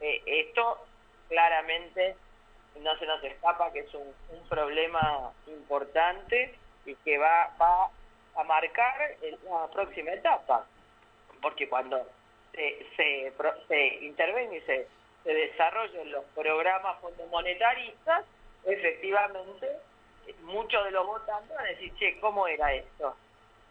eh, 0.00 0.22
esto 0.26 0.86
claramente 1.28 2.16
no 2.80 2.96
se 2.98 3.06
nos 3.06 3.22
escapa 3.22 3.72
que 3.72 3.80
es 3.80 3.94
un, 3.94 4.14
problema 4.48 5.32
importante 5.46 6.54
y 6.84 6.94
que 6.96 7.18
va, 7.18 7.50
va 7.60 7.88
a 8.36 8.44
marcar 8.44 9.16
la 9.48 9.66
próxima 9.68 10.12
etapa, 10.12 10.66
porque 11.40 11.68
cuando 11.68 12.06
se, 12.52 13.32
se, 13.68 13.86
intervenga 14.02 14.54
y 14.54 14.60
se, 14.60 14.86
se 15.24 15.34
desarrollen 15.34 16.12
los 16.12 16.24
programas 16.34 16.96
monetaristas, 17.30 18.24
efectivamente 18.64 19.68
muchos 20.42 20.84
de 20.84 20.90
los 20.90 21.06
votantes 21.06 21.54
van 21.56 21.64
a 21.64 21.68
decir, 21.68 21.92
che, 21.96 22.20
¿cómo 22.20 22.46
era 22.46 22.72
esto? 22.74 23.16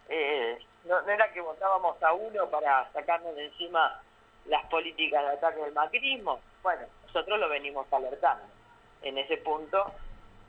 Eh, 0.10 0.58
no, 0.86 1.02
no 1.02 1.12
era 1.12 1.32
que 1.32 1.42
votábamos 1.42 2.02
a 2.02 2.14
uno 2.14 2.50
para 2.50 2.92
sacarnos 2.92 3.36
de 3.36 3.46
encima 3.46 4.02
las 4.46 4.66
políticas 4.66 5.24
de 5.24 5.34
ataque 5.34 5.60
del 5.62 5.74
macrismo. 5.74 6.42
Bueno, 6.62 6.86
nosotros 7.06 7.40
lo 7.40 7.48
venimos 7.48 7.92
alertando 7.94 8.44
en 9.04 9.18
ese 9.18 9.38
punto 9.38 9.92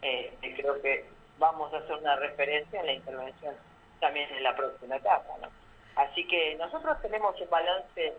eh, 0.02 0.32
creo 0.56 0.80
que 0.80 1.06
vamos 1.38 1.72
a 1.72 1.78
hacer 1.78 1.96
una 1.96 2.16
referencia 2.16 2.80
en 2.80 2.86
la 2.86 2.92
intervención 2.92 3.54
también 4.00 4.30
en 4.34 4.42
la 4.42 4.54
próxima 4.54 4.96
etapa. 4.96 5.32
¿no? 5.40 5.48
Así 5.96 6.26
que 6.26 6.54
nosotros 6.56 7.00
tenemos 7.02 7.40
un 7.40 7.50
balance 7.50 8.14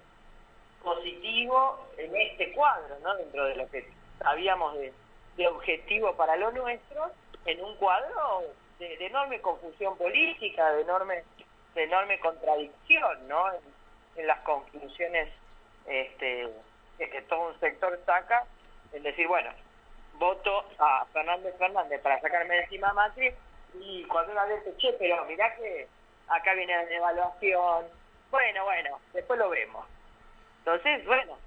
positivo 0.84 1.88
en 1.98 2.16
este 2.16 2.54
cuadro, 2.54 2.98
¿no? 3.02 3.16
dentro 3.16 3.46
de 3.46 3.56
lo 3.56 3.70
que 3.70 3.88
sabíamos 4.20 4.76
de, 4.78 4.94
objetivo 5.48 6.16
para 6.16 6.38
lo 6.38 6.52
nuestro, 6.52 7.12
en 7.46 7.62
un 7.62 7.76
cuadro 7.76 8.44
de, 8.80 9.06
enorme 9.06 9.42
confusión 9.42 9.98
política, 9.98 10.72
de 10.72 10.82
enorme, 10.82 11.24
de 11.76 11.84
enorme 11.84 12.20
contradicción 12.20 13.28
¿no? 13.28 13.46
en, 14.16 14.28
las 14.28 14.40
conclusiones 14.40 15.30
este, 15.86 16.50
que 16.98 17.22
todo 17.24 17.50
un 17.50 17.60
sector 17.60 18.00
saca, 18.06 18.46
es 18.94 19.04
decir, 19.04 19.28
bueno, 19.28 19.52
voto 20.18 20.66
a 20.80 21.06
Fernández 21.12 21.56
Fernández 21.58 22.02
para 22.02 22.20
sacarme 22.22 22.56
de 22.56 22.64
encima 22.64 22.90
a 22.90 22.94
Macri 22.94 23.32
y 23.80 24.04
cuando 24.06 24.32
una 24.32 24.46
vez 24.46 24.64
che, 24.78 24.94
pero 24.94 25.26
mirá 25.26 25.56
que 25.56 25.88
acá 26.28 26.54
viene 26.54 26.74
la 26.74 26.96
evaluación, 26.96 27.86
bueno, 28.32 28.64
bueno, 28.64 29.00
después 29.14 29.40
lo 29.40 29.50
vemos. 29.50 29.86
Entonces, 30.60 31.06
bueno, 31.06 31.38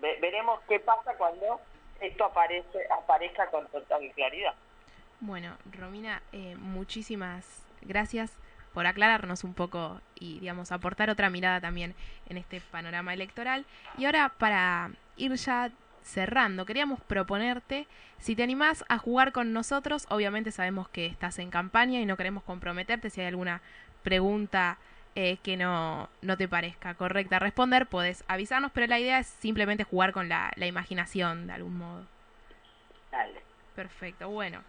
veremos 0.00 0.60
qué 0.68 0.78
pasa 0.80 1.14
cuando 1.16 1.60
esto 2.00 2.24
aparece 2.24 2.86
aparezca 2.90 3.46
con 3.50 3.66
total 3.68 4.10
claridad. 4.14 4.54
Bueno, 5.20 5.56
Romina, 5.72 6.22
eh, 6.32 6.56
muchísimas 6.56 7.64
gracias 7.80 8.32
por 8.74 8.86
aclararnos 8.86 9.44
un 9.44 9.54
poco 9.54 10.00
y, 10.14 10.38
digamos, 10.40 10.70
aportar 10.70 11.08
otra 11.08 11.30
mirada 11.30 11.60
también 11.60 11.94
en 12.28 12.36
este 12.36 12.60
panorama 12.60 13.14
electoral. 13.14 13.64
Y 13.96 14.04
ahora, 14.04 14.32
para 14.38 14.90
ir 15.16 15.32
ya 15.32 15.70
cerrando, 16.06 16.64
queríamos 16.64 17.00
proponerte, 17.00 17.86
si 18.18 18.36
te 18.36 18.42
animás 18.42 18.84
a 18.88 18.96
jugar 18.98 19.32
con 19.32 19.52
nosotros, 19.52 20.06
obviamente 20.08 20.52
sabemos 20.52 20.88
que 20.88 21.06
estás 21.06 21.38
en 21.38 21.50
campaña 21.50 22.00
y 22.00 22.06
no 22.06 22.16
queremos 22.16 22.44
comprometerte, 22.44 23.10
si 23.10 23.20
hay 23.20 23.26
alguna 23.26 23.60
pregunta 24.02 24.78
eh, 25.16 25.38
que 25.42 25.56
no, 25.56 26.08
no 26.22 26.36
te 26.36 26.46
parezca 26.48 26.94
correcta 26.94 27.38
responder, 27.38 27.86
puedes 27.86 28.24
avisarnos, 28.28 28.70
pero 28.72 28.86
la 28.86 29.00
idea 29.00 29.18
es 29.18 29.26
simplemente 29.26 29.84
jugar 29.84 30.12
con 30.12 30.28
la, 30.28 30.52
la 30.56 30.66
imaginación 30.66 31.48
de 31.48 31.54
algún 31.54 31.76
modo. 31.78 32.06
Dale. 33.10 33.40
Perfecto, 33.74 34.30
bueno. 34.30 34.62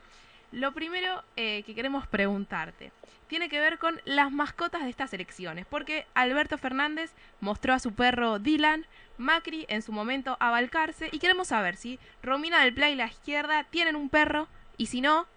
Lo 0.52 0.72
primero 0.72 1.24
eh, 1.36 1.64
que 1.64 1.76
queremos 1.76 2.08
preguntarte 2.08 2.92
tiene 3.28 3.50
que 3.50 3.60
ver 3.60 3.78
con 3.78 4.02
las 4.06 4.32
mascotas 4.32 4.84
de 4.84 4.90
estas 4.90 5.14
elecciones, 5.14 5.66
porque 5.66 6.06
Alberto 6.14 6.58
Fernández 6.58 7.14
mostró 7.42 7.74
a 7.74 7.80
su 7.80 7.94
perro 7.94 8.40
Dylan, 8.40 8.86
Macri 9.18 9.66
en 9.68 9.82
su 9.82 9.92
momento 9.92 10.38
a 10.40 10.50
Balcarce, 10.52 11.10
y 11.12 11.20
queremos 11.20 11.50
saber 11.50 11.76
si 11.76 12.00
Romina 12.24 12.64
del 12.64 12.74
Play 12.74 12.94
y 12.94 12.96
la 12.96 13.08
izquierda 13.08 13.66
tienen 13.66 13.96
un 13.98 14.10
perro, 14.10 14.48
y 14.78 14.86
si 14.86 15.02
no, 15.02 15.28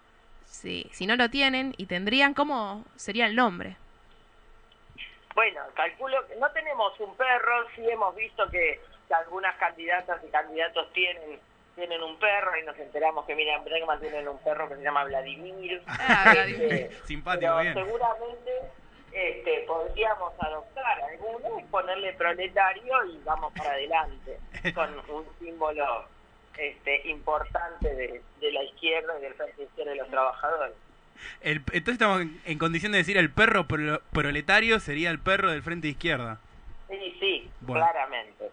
si, 0.45 0.89
si 0.93 1.07
no 1.07 1.17
lo 1.17 1.31
tienen 1.31 1.75
y 1.77 1.87
tendrían, 1.87 2.35
¿cómo 2.35 2.85
sería 2.95 3.27
el 3.27 3.35
nombre? 3.35 3.77
Bueno, 5.35 5.61
calculo 5.75 6.27
que 6.29 6.37
no 6.37 6.51
tenemos 6.51 6.99
un 7.01 7.17
perro, 7.17 7.67
sí 7.75 7.83
hemos 7.89 8.15
visto 8.15 8.49
que 8.51 8.81
algunas 9.11 9.57
candidatas 9.57 10.23
y 10.25 10.31
candidatos 10.31 10.93
tienen 10.93 11.41
tienen 11.75 12.03
un 12.03 12.19
perro 12.19 12.57
y 12.59 12.65
nos 12.65 12.79
enteramos 12.79 13.25
que 13.27 13.35
Miriam 13.35 13.65
Bregman 13.65 14.01
tienen 14.01 14.29
un 14.29 14.39
perro 14.39 14.69
que 14.69 14.77
se 14.77 14.83
llama 14.83 15.05
Vladimir. 15.05 15.83
Ah, 15.87 16.35
este, 16.47 16.91
Simpático, 17.07 17.55
pero 17.57 17.87
seguramente 17.87 18.51
este, 19.13 19.65
podríamos 19.67 20.33
adoptar 20.39 21.01
alguno 21.03 21.59
y 21.59 21.65
ponerle 21.65 22.13
proletario 22.13 23.05
y 23.07 23.19
vamos 23.25 23.53
para 23.55 23.73
adelante 23.73 24.39
con 24.75 24.91
un 25.09 25.25
símbolo 25.39 26.05
este, 26.57 27.09
importante 27.09 27.95
de, 27.95 28.53
la 28.53 28.63
izquierda 28.65 29.19
y 29.19 29.23
del 29.23 29.35
frente 29.35 29.63
izquierdo 29.63 29.91
de 29.93 29.97
los 29.97 30.09
trabajadores. 30.11 30.75
entonces 31.43 31.93
estamos 31.93 32.23
en, 32.45 32.59
condición 32.59 32.93
de 32.93 32.99
decir 32.99 33.17
el 33.17 33.31
perro 33.31 33.67
proletario 33.67 34.81
sería 34.81 35.11
el 35.11 35.19
perro 35.19 35.51
del 35.51 35.63
frente 35.63 35.89
izquierda. 35.89 36.39
Sí, 36.89 37.17
sí, 37.21 37.51
claramente. 37.67 38.51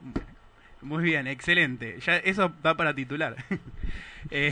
Muy 0.87 1.03
bien, 1.03 1.27
excelente. 1.27 1.99
Ya 1.99 2.15
eso 2.15 2.53
va 2.65 2.75
para 2.75 2.93
titular. 2.93 3.35
Eh, 4.29 4.51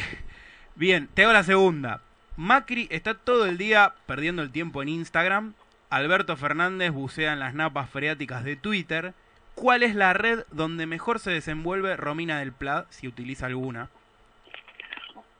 bien, 0.75 1.09
te 1.13 1.23
hago 1.23 1.33
la 1.33 1.43
segunda. 1.43 1.99
Macri 2.37 2.87
está 2.91 3.13
todo 3.13 3.45
el 3.45 3.57
día 3.57 3.93
perdiendo 4.05 4.41
el 4.41 4.53
tiempo 4.53 4.81
en 4.81 4.87
Instagram. 4.87 5.53
Alberto 5.89 6.37
Fernández 6.37 6.91
bucea 6.91 7.33
en 7.33 7.39
las 7.39 7.55
napas 7.55 7.89
freáticas 7.89 8.45
de 8.45 8.55
Twitter. 8.55 9.13
¿Cuál 9.53 9.83
es 9.83 9.93
la 9.93 10.13
red 10.13 10.45
donde 10.51 10.85
mejor 10.85 11.19
se 11.19 11.31
desenvuelve 11.31 11.97
Romina 11.97 12.39
del 12.39 12.53
Plat, 12.53 12.85
si 12.89 13.05
utiliza 13.09 13.47
alguna? 13.47 13.89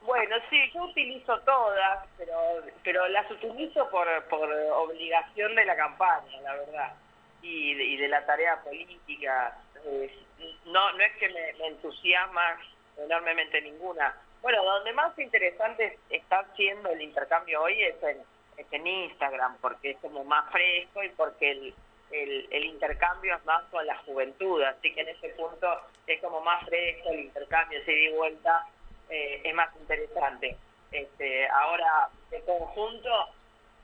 Bueno, 0.02 0.36
sí, 0.50 0.58
yo 0.74 0.84
utilizo 0.84 1.40
todas, 1.46 2.06
pero, 2.18 2.36
pero 2.84 3.08
las 3.08 3.32
utilizo 3.32 3.90
por, 3.90 4.08
por 4.26 4.50
obligación 4.50 5.56
de 5.56 5.64
la 5.64 5.78
campaña, 5.78 6.42
la 6.44 6.56
verdad 6.56 6.94
y 7.46 7.98
de, 7.98 8.08
la 8.08 8.26
tarea 8.26 8.58
política. 8.64 9.58
No, 10.66 10.92
no 10.94 11.04
es 11.04 11.16
que 11.18 11.30
me, 11.30 11.68
entusiasma 11.68 12.60
enormemente 12.98 13.62
ninguna. 13.62 14.16
Bueno, 14.42 14.64
donde 14.64 14.94
más 14.94 15.18
interesante 15.18 15.98
está 16.10 16.46
siendo 16.56 16.90
el 16.90 17.02
intercambio 17.02 17.64
hoy 17.64 17.82
es 17.82 18.02
en, 18.04 18.18
es 18.58 18.68
en 18.72 18.88
Instagram, 18.88 19.58
porque 19.60 19.92
es 19.92 19.98
como 19.98 20.24
más 20.24 20.52
fresco 20.52 21.04
y 21.04 21.10
porque 21.10 21.52
el, 21.52 21.74
el, 22.12 22.66
intercambio 22.66 23.36
es 23.36 23.46
más 23.46 23.64
con 23.66 23.86
la 23.86 23.98
juventud, 24.00 24.62
así 24.64 24.94
que 24.94 25.02
en 25.02 25.10
ese 25.10 25.30
punto 25.30 25.68
es 26.06 26.22
como 26.22 26.42
más 26.42 26.64
fresco 26.66 27.10
el 27.10 27.22
intercambio, 27.22 27.84
se 27.84 27.92
di 27.92 28.10
vuelta, 28.10 28.68
eh, 29.10 29.42
es 29.44 29.54
más 29.54 29.76
interesante. 29.78 30.58
Este, 30.92 31.48
ahora, 31.50 32.10
de 32.30 32.42
conjunto, 32.42 33.30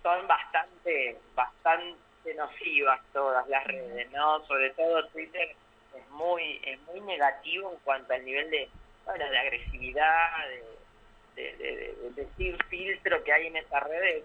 son 0.03 0.27
bastante, 0.27 1.17
bastante 1.35 2.33
nocivas 2.35 3.01
todas 3.11 3.47
las 3.49 3.65
redes, 3.65 4.11
¿no? 4.11 4.45
Sobre 4.45 4.69
todo 4.71 5.07
Twitter 5.07 5.55
muy, 6.11 6.61
es 6.63 6.79
muy 6.81 7.01
negativo 7.01 7.71
en 7.71 7.79
cuanto 7.83 8.13
al 8.13 8.23
nivel 8.25 8.49
de, 8.49 8.69
bueno, 9.05 9.29
de 9.29 9.37
agresividad, 9.37 10.29
de, 11.35 11.55
de, 11.57 11.95
decir 12.15 12.57
filtro 12.69 13.23
que 13.23 13.33
hay 13.33 13.47
en 13.47 13.57
esas 13.57 13.83
redes, 13.83 14.23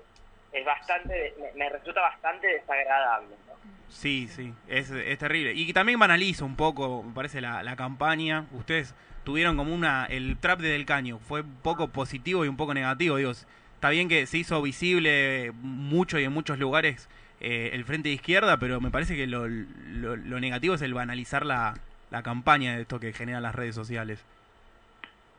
es 0.52 0.64
bastante, 0.64 1.34
me, 1.54 1.68
resulta 1.68 2.00
bastante 2.00 2.46
desagradable, 2.46 3.36
¿no? 3.46 3.56
Sí, 3.88 4.28
sí, 4.28 4.52
es, 4.68 4.90
es 4.90 5.18
terrible. 5.18 5.52
Y 5.54 5.72
también 5.72 5.98
banaliza 5.98 6.44
un 6.44 6.56
poco, 6.56 7.02
me 7.02 7.14
parece, 7.14 7.40
la, 7.40 7.62
la 7.62 7.76
campaña. 7.76 8.46
Ustedes 8.52 8.94
tuvieron 9.24 9.56
como 9.56 9.74
una. 9.74 10.06
El 10.06 10.38
trap 10.38 10.60
de 10.60 10.70
Del 10.70 10.86
Caño 10.86 11.18
fue 11.18 11.42
un 11.42 11.56
poco 11.56 11.88
positivo 11.88 12.44
y 12.44 12.48
un 12.48 12.56
poco 12.56 12.74
negativo. 12.74 13.16
Digo, 13.16 13.30
está 13.30 13.90
bien 13.90 14.08
que 14.08 14.26
se 14.26 14.38
hizo 14.38 14.60
visible 14.60 15.52
mucho 15.62 16.18
y 16.18 16.24
en 16.24 16.32
muchos 16.32 16.58
lugares 16.58 17.08
eh, 17.40 17.70
el 17.72 17.84
frente 17.84 18.08
de 18.08 18.14
izquierda, 18.14 18.56
pero 18.58 18.80
me 18.80 18.90
parece 18.90 19.14
que 19.16 19.26
lo, 19.26 19.46
lo, 19.46 20.40
negativo 20.40 20.74
es 20.74 20.82
el 20.82 20.94
banalizar 20.94 21.44
la, 21.44 21.74
la 22.10 22.22
campaña 22.22 22.76
de 22.76 22.82
esto 22.82 22.98
que 22.98 23.12
generan 23.12 23.42
las 23.42 23.54
redes 23.54 23.74
sociales. 23.74 24.24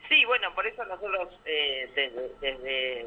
Sí, 0.08 0.24
bueno, 0.26 0.54
por 0.54 0.66
eso 0.66 0.86
nosotros 0.86 1.30
eh, 1.46 1.90
desde, 1.96 2.30
desde, 2.40 3.06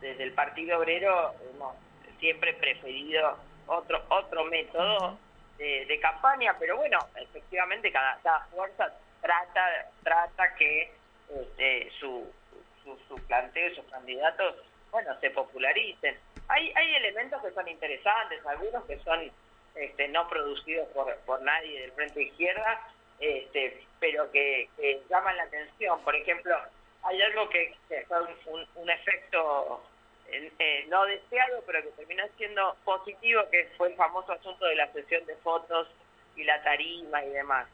desde 0.00 0.22
el 0.24 0.32
Partido 0.32 0.78
Obrero 0.78 1.34
hemos 1.54 1.76
siempre 2.18 2.54
preferido 2.54 3.36
otro 3.66 4.02
otro 4.08 4.44
método 4.46 5.18
de, 5.58 5.98
campaña, 6.00 6.56
pero 6.58 6.76
bueno, 6.76 6.98
efectivamente 7.14 7.92
cada, 7.92 8.40
fuerza 8.50 8.92
trata 9.20 9.90
trata 10.02 10.54
que 10.56 10.90
este, 11.28 11.90
su, 12.00 12.26
su, 12.82 13.14
planteo 13.26 13.68
y 13.70 13.74
sus 13.76 13.84
candidatos, 13.84 14.56
bueno, 14.90 15.10
se 15.20 15.30
popularicen. 15.30 16.16
Hay, 16.52 16.70
hay 16.76 16.94
elementos 16.96 17.40
que 17.40 17.50
son 17.52 17.66
interesantes, 17.66 18.44
algunos 18.44 18.84
que 18.84 18.98
son 18.98 19.30
este, 19.74 20.08
no 20.08 20.28
producidos 20.28 20.86
por, 20.88 21.16
por 21.20 21.40
nadie 21.40 21.80
del 21.80 21.92
Frente 21.92 22.24
Izquierda, 22.24 22.78
este, 23.18 23.82
pero 23.98 24.30
que, 24.30 24.68
llaman 25.08 25.36
la 25.38 25.44
atención. 25.44 25.98
Por 26.02 26.14
ejemplo, 26.14 26.54
hay 27.04 27.22
algo 27.22 27.48
que, 27.48 27.74
que 27.88 28.04
fue 28.06 28.20
un, 28.20 28.66
un 28.74 28.90
efecto 28.90 29.82
eh, 30.28 30.84
no 30.88 31.04
deseado, 31.06 31.62
pero 31.66 31.82
que 31.82 31.90
terminó 31.90 32.24
siendo 32.36 32.76
positivo, 32.84 33.42
que 33.50 33.70
fue 33.78 33.88
el 33.88 33.96
famoso 33.96 34.32
asunto 34.32 34.66
de 34.66 34.76
la 34.76 34.92
sesión 34.92 35.24
de 35.24 35.36
fotos 35.36 35.88
y 36.36 36.44
la 36.44 36.62
tarima 36.62 37.24
y 37.24 37.30
demás. 37.30 37.66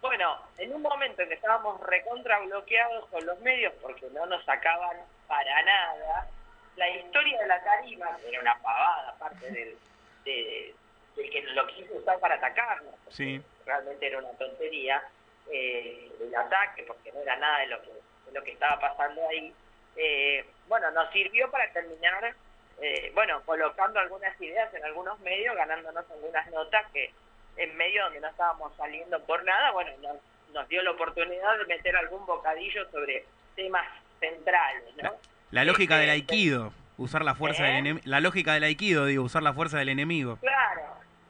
Bueno, 0.00 0.38
en 0.58 0.74
un 0.74 0.82
momento 0.82 1.22
en 1.22 1.28
que 1.28 1.34
estábamos 1.34 1.80
recontra 1.80 2.40
bloqueados 2.40 3.06
con 3.10 3.24
los 3.24 3.38
medios 3.40 3.72
porque 3.80 4.06
no 4.10 4.26
nos 4.26 4.44
sacaban 4.44 4.96
para 5.28 5.62
nada, 5.62 6.28
la 6.76 6.90
historia 6.90 7.40
de 7.40 7.46
la 7.46 7.62
tarima, 7.62 8.18
era 8.26 8.40
una 8.40 8.58
pavada, 8.60 9.10
aparte 9.10 9.50
del, 9.50 9.76
de, 10.24 10.74
que 11.14 11.42
lo 11.54 11.66
quiso 11.68 11.94
usar 11.94 12.18
para 12.18 12.36
atacarnos, 12.36 12.94
sí. 13.10 13.40
realmente 13.64 14.06
era 14.06 14.18
una 14.18 14.32
tontería, 14.32 15.02
eh, 15.50 16.10
el 16.20 16.34
ataque, 16.34 16.84
porque 16.84 17.12
no 17.12 17.20
era 17.20 17.36
nada 17.36 17.60
de 17.60 17.66
lo 17.66 17.82
que, 17.82 17.90
de 17.90 18.32
lo 18.32 18.42
que 18.42 18.52
estaba 18.52 18.80
pasando 18.80 19.26
ahí, 19.28 19.54
eh, 19.96 20.44
bueno, 20.66 20.90
nos 20.90 21.10
sirvió 21.12 21.50
para 21.50 21.72
terminar, 21.72 22.34
eh, 22.80 23.12
bueno, 23.14 23.42
colocando 23.44 24.00
algunas 24.00 24.40
ideas 24.40 24.72
en 24.74 24.84
algunos 24.84 25.18
medios, 25.20 25.54
ganándonos 25.54 26.10
algunas 26.10 26.50
notas 26.50 26.90
que 26.92 27.12
en 27.56 27.76
medio 27.76 28.02
donde 28.04 28.20
no 28.20 28.28
estábamos 28.28 28.74
saliendo 28.76 29.22
por 29.24 29.44
nada, 29.44 29.70
bueno, 29.70 29.92
nos, 30.02 30.16
nos 30.52 30.68
dio 30.68 30.82
la 30.82 30.90
oportunidad 30.90 31.58
de 31.58 31.66
meter 31.66 31.96
algún 31.96 32.26
bocadillo 32.26 32.90
sobre 32.90 33.24
temas 33.54 33.86
centrales, 34.18 34.96
¿no? 34.96 35.14
La, 35.54 35.64
lógica 35.64 35.98
del 35.98 36.10
aikido, 36.10 36.72
usar 36.98 37.24
la 37.24 37.34
fuerza 37.34 37.62
del 37.62 37.74
¿Eh? 37.74 37.78
enemigo, 37.78 38.02
la 38.06 38.20
lógica 38.20 38.54
del 38.54 38.64
aikido, 38.64 39.06
digo, 39.06 39.22
usar 39.22 39.42
la 39.42 39.52
fuerza 39.52 39.78
del 39.78 39.88
enemigo. 39.88 40.36
Claro, 40.40 40.82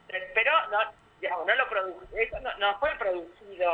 pero 0.08 0.52
no, 0.70 0.78
digamos, 1.20 1.46
no 1.46 1.54
lo 1.54 1.64
eso 2.18 2.40
no, 2.40 2.56
no 2.56 2.78
fue 2.78 2.90
producido 2.98 3.70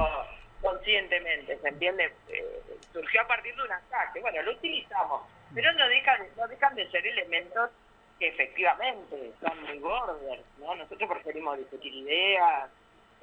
conscientemente, 0.60 1.56
¿se 1.58 1.68
entiende? 1.68 2.12
Eh, 2.28 2.62
surgió 2.92 3.22
a 3.22 3.26
partir 3.26 3.54
de 3.54 3.62
un 3.62 3.72
ataque. 3.72 4.20
Bueno, 4.20 4.42
lo 4.42 4.52
utilizamos, 4.52 5.22
pero 5.54 5.72
no 5.72 5.88
dejan, 5.88 6.20
no 6.36 6.48
dejan 6.48 6.74
de 6.74 6.90
ser 6.90 7.06
elementos 7.06 7.70
que 8.18 8.28
efectivamente 8.28 9.32
son 9.40 9.62
muy 9.62 9.78
border, 9.78 10.42
¿no? 10.58 10.74
Nosotros 10.74 11.08
preferimos 11.10 11.58
discutir 11.58 11.94
ideas, 11.94 12.68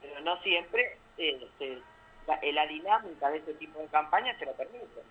pero 0.01 0.19
no 0.21 0.41
siempre 0.41 0.97
este, 1.17 1.79
la, 2.25 2.65
dinámica 2.65 3.29
de 3.29 3.37
este 3.37 3.53
tipo 3.55 3.79
de 3.79 3.87
campañas 3.87 4.37
se 4.39 4.45
lo 4.45 4.53
permite. 4.53 5.01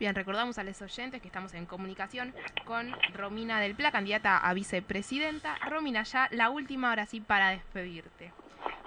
Bien, 0.00 0.14
recordamos 0.14 0.56
a 0.56 0.64
los 0.64 0.80
oyentes 0.80 1.20
que 1.20 1.28
estamos 1.28 1.52
en 1.52 1.66
comunicación 1.66 2.34
con 2.64 2.90
Romina 3.12 3.60
del 3.60 3.74
Pla, 3.74 3.92
candidata 3.92 4.38
a 4.38 4.54
vicepresidenta. 4.54 5.58
Romina, 5.68 6.04
ya 6.04 6.26
la 6.30 6.48
última 6.48 6.88
ahora 6.88 7.04
sí 7.04 7.20
para 7.20 7.50
despedirte. 7.50 8.32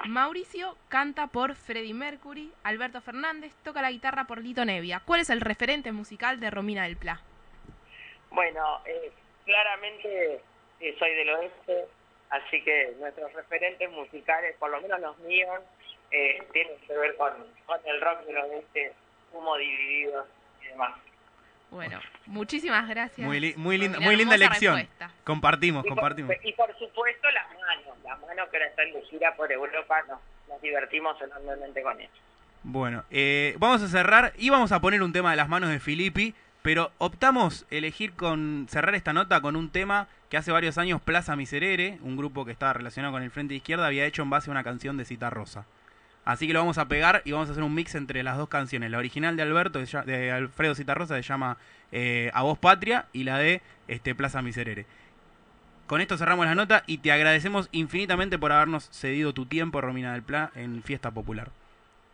Mauricio 0.07 0.75
canta 0.89 1.27
por 1.27 1.53
Freddie 1.53 1.93
Mercury, 1.93 2.51
Alberto 2.63 2.99
Fernández 2.99 3.53
toca 3.63 3.83
la 3.83 3.91
guitarra 3.91 4.23
por 4.23 4.41
Lito 4.41 4.65
Nevia. 4.65 5.03
¿Cuál 5.05 5.21
es 5.21 5.29
el 5.29 5.41
referente 5.41 5.91
musical 5.91 6.39
de 6.39 6.49
Romina 6.49 6.85
del 6.85 6.97
Pla? 6.97 7.21
Bueno, 8.31 8.81
eh, 8.87 9.11
claramente 9.45 10.41
eh, 10.79 10.95
soy 10.97 11.13
del 11.13 11.29
oeste, 11.29 11.85
así 12.31 12.59
que 12.63 12.95
nuestros 12.99 13.31
referentes 13.33 13.87
musicales, 13.91 14.55
por 14.57 14.71
lo 14.71 14.81
menos 14.81 14.99
los 14.99 15.19
míos, 15.19 15.61
eh, 16.09 16.41
tienen 16.51 16.75
que 16.87 16.97
ver 16.97 17.15
con, 17.17 17.33
el 17.85 18.01
rock 18.01 18.21
del 18.25 18.37
oeste, 18.37 18.93
humo 19.31 19.55
dividido 19.57 20.25
y 20.63 20.69
demás. 20.69 21.02
Bueno, 21.73 21.99
muchísimas 22.27 22.87
gracias. 22.87 23.27
Muy, 23.27 23.55
muy 23.57 23.79
linda, 23.79 23.99
muy 23.99 24.15
linda 24.15 24.35
elección. 24.35 24.87
Compartimos, 25.23 25.83
compartimos. 25.85 26.35
y 26.43 26.53
por 26.53 26.69
supuesto 26.77 27.31
las 27.31 27.47
manos, 27.49 27.97
las 28.03 28.19
manos 28.21 28.49
que 28.49 28.57
ahora 28.57 28.69
están 28.69 28.93
de 28.93 29.01
gira 29.01 29.35
por 29.35 29.51
Europa, 29.51 30.03
nos, 30.07 30.19
nos 30.47 30.61
divertimos 30.61 31.19
enormemente 31.19 31.81
con 31.81 31.99
ellos. 31.99 32.13
Bueno, 32.61 33.03
eh, 33.09 33.55
vamos 33.57 33.81
a 33.81 33.87
cerrar 33.87 34.33
y 34.37 34.51
vamos 34.51 34.71
a 34.71 34.79
poner 34.79 35.01
un 35.01 35.13
tema 35.13 35.31
de 35.31 35.37
las 35.37 35.49
manos 35.49 35.69
de 35.71 35.79
Filippi, 35.79 36.35
pero 36.61 36.91
optamos 36.99 37.65
elegir 37.71 38.13
con 38.13 38.67
cerrar 38.69 38.93
esta 38.93 39.11
nota 39.11 39.41
con 39.41 39.55
un 39.55 39.71
tema 39.71 40.07
que 40.29 40.37
hace 40.37 40.51
varios 40.51 40.77
años 40.77 41.01
Plaza 41.01 41.35
Miserere, 41.35 41.97
un 42.03 42.15
grupo 42.15 42.45
que 42.45 42.51
estaba 42.51 42.73
relacionado 42.73 43.13
con 43.13 43.23
el 43.23 43.31
Frente 43.31 43.53
de 43.53 43.57
Izquierda, 43.57 43.87
había 43.87 44.05
hecho 44.05 44.21
en 44.21 44.29
base 44.29 44.49
a 44.49 44.51
una 44.51 44.63
canción 44.63 44.95
de 44.95 45.05
Cita 45.05 45.31
Rosa. 45.31 45.65
Así 46.25 46.47
que 46.47 46.53
lo 46.53 46.59
vamos 46.59 46.77
a 46.77 46.87
pegar 46.87 47.21
y 47.25 47.33
vamos 47.33 47.49
a 47.49 47.51
hacer 47.51 47.63
un 47.63 47.75
mix 47.75 47.95
entre 47.95 48.23
las 48.23 48.37
dos 48.37 48.47
canciones. 48.47 48.89
La 48.91 48.97
original 48.97 49.35
de 49.35 49.43
Alberto, 49.43 49.79
de 49.79 50.31
Alfredo 50.31 50.73
Citarrosa, 50.73 51.15
se 51.15 51.21
llama 51.21 51.57
eh, 51.91 52.31
A 52.33 52.43
Voz 52.43 52.57
Patria 52.57 53.05
y 53.11 53.25
la 53.25 53.37
de 53.37 53.61
este, 53.87 54.15
Plaza 54.15 54.41
Miserere. 54.41 54.85
Con 55.87 55.99
esto 55.99 56.17
cerramos 56.17 56.45
la 56.45 56.55
nota 56.55 56.83
y 56.87 56.99
te 56.99 57.11
agradecemos 57.11 57.67
infinitamente 57.73 58.39
por 58.39 58.53
habernos 58.53 58.89
cedido 58.91 59.33
tu 59.33 59.45
tiempo, 59.45 59.81
Romina 59.81 60.13
del 60.13 60.23
Pla, 60.23 60.51
en 60.55 60.81
Fiesta 60.81 61.11
Popular. 61.11 61.49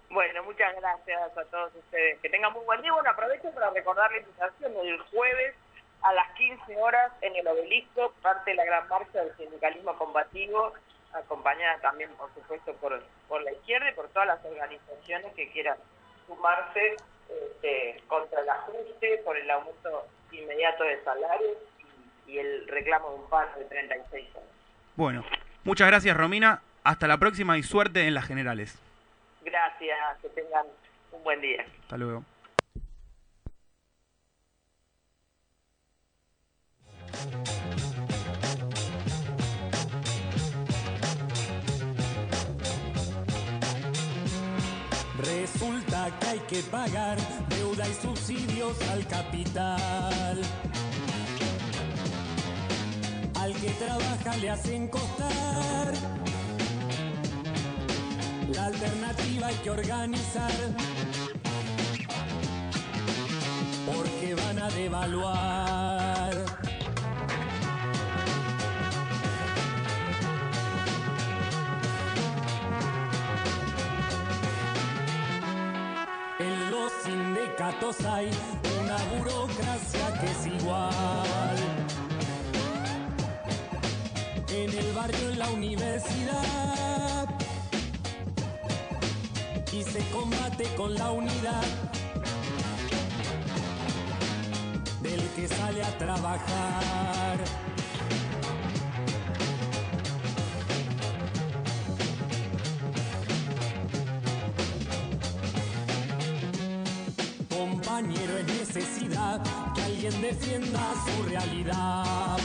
Bueno, 0.09 0.43
muchas 0.43 0.75
gracias 0.75 1.37
a 1.37 1.43
todos 1.45 1.71
ustedes. 1.75 2.19
Que 2.19 2.29
tengan 2.29 2.51
muy 2.51 2.65
buen 2.65 2.81
día. 2.81 2.91
Bueno, 2.91 3.11
aprovecho 3.11 3.51
para 3.51 3.69
recordar 3.69 4.11
la 4.11 4.17
invitación 4.17 4.73
del 4.73 4.99
jueves 5.01 5.53
a 6.01 6.13
las 6.13 6.33
15 6.33 6.75
horas 6.77 7.11
en 7.21 7.35
el 7.35 7.47
obelisco, 7.47 8.11
parte 8.23 8.51
de 8.51 8.57
la 8.57 8.65
gran 8.65 8.87
marcha 8.87 9.23
del 9.23 9.35
sindicalismo 9.37 9.95
combativo 9.99 10.73
acompañada 11.13 11.79
también, 11.79 12.09
por 12.11 12.33
supuesto, 12.33 12.73
por, 12.75 13.01
por 13.27 13.41
la 13.43 13.51
izquierda 13.51 13.89
y 13.89 13.93
por 13.93 14.07
todas 14.09 14.27
las 14.27 14.45
organizaciones 14.45 15.33
que 15.33 15.49
quieran 15.51 15.77
sumarse 16.27 16.95
este, 17.29 18.01
contra 18.07 18.41
el 18.41 18.49
ajuste, 18.49 19.21
por 19.23 19.37
el 19.37 19.49
aumento 19.49 20.07
inmediato 20.31 20.83
de 20.83 21.03
salarios 21.03 21.57
y, 22.27 22.37
el 22.37 22.67
reclamo 22.67 23.09
de 23.09 23.15
un 23.15 23.29
paro 23.29 23.51
de 23.57 23.65
36 23.65 24.35
años. 24.35 24.47
Bueno, 24.95 25.25
muchas 25.63 25.87
gracias 25.87 26.15
Romina, 26.15 26.61
hasta 26.83 27.07
la 27.07 27.17
próxima 27.17 27.57
y 27.57 27.63
suerte 27.63 28.07
en 28.07 28.13
las 28.13 28.25
generales. 28.25 28.79
Gracias, 29.41 30.17
que 30.21 30.29
tengan 30.29 30.65
un 31.11 31.23
buen 31.23 31.41
día. 31.41 31.65
Hasta 31.81 31.97
luego. 31.97 32.23
Resulta 45.23 46.17
que 46.19 46.27
hay 46.27 46.39
que 46.39 46.61
pagar 46.63 47.17
deuda 47.49 47.87
y 47.87 47.93
subsidios 47.93 48.77
al 48.89 49.05
capital. 49.07 50.41
Al 53.35 53.53
que 53.53 53.69
trabaja 53.71 54.37
le 54.37 54.49
hacen 54.49 54.87
costar 54.87 55.93
La 58.53 58.65
alternativa 58.65 59.47
hay 59.47 59.55
que 59.55 59.69
organizar. 59.69 60.51
Porque 63.85 64.35
van 64.35 64.59
a 64.59 64.69
devaluar. 64.69 65.98
Hay 78.05 78.29
una 78.81 78.97
burocracia 79.15 80.13
que 80.19 80.25
es 80.25 80.47
igual. 80.47 81.57
En 84.49 84.69
el 84.75 84.93
barrio, 84.93 85.29
en 85.29 85.39
la 85.39 85.49
universidad. 85.49 87.27
Y 89.71 89.83
se 89.83 89.99
combate 90.09 90.63
con 90.75 90.95
la 90.95 91.11
unidad 91.11 91.63
del 95.01 95.21
que 95.35 95.47
sale 95.47 95.83
a 95.83 95.97
trabajar. 95.97 97.37
Compañero, 107.59 108.37
es 108.37 108.47
necesidad 108.47 109.41
que 109.75 109.83
alguien 109.83 110.21
defienda 110.21 110.79
su 111.05 111.23
realidad. 111.23 112.37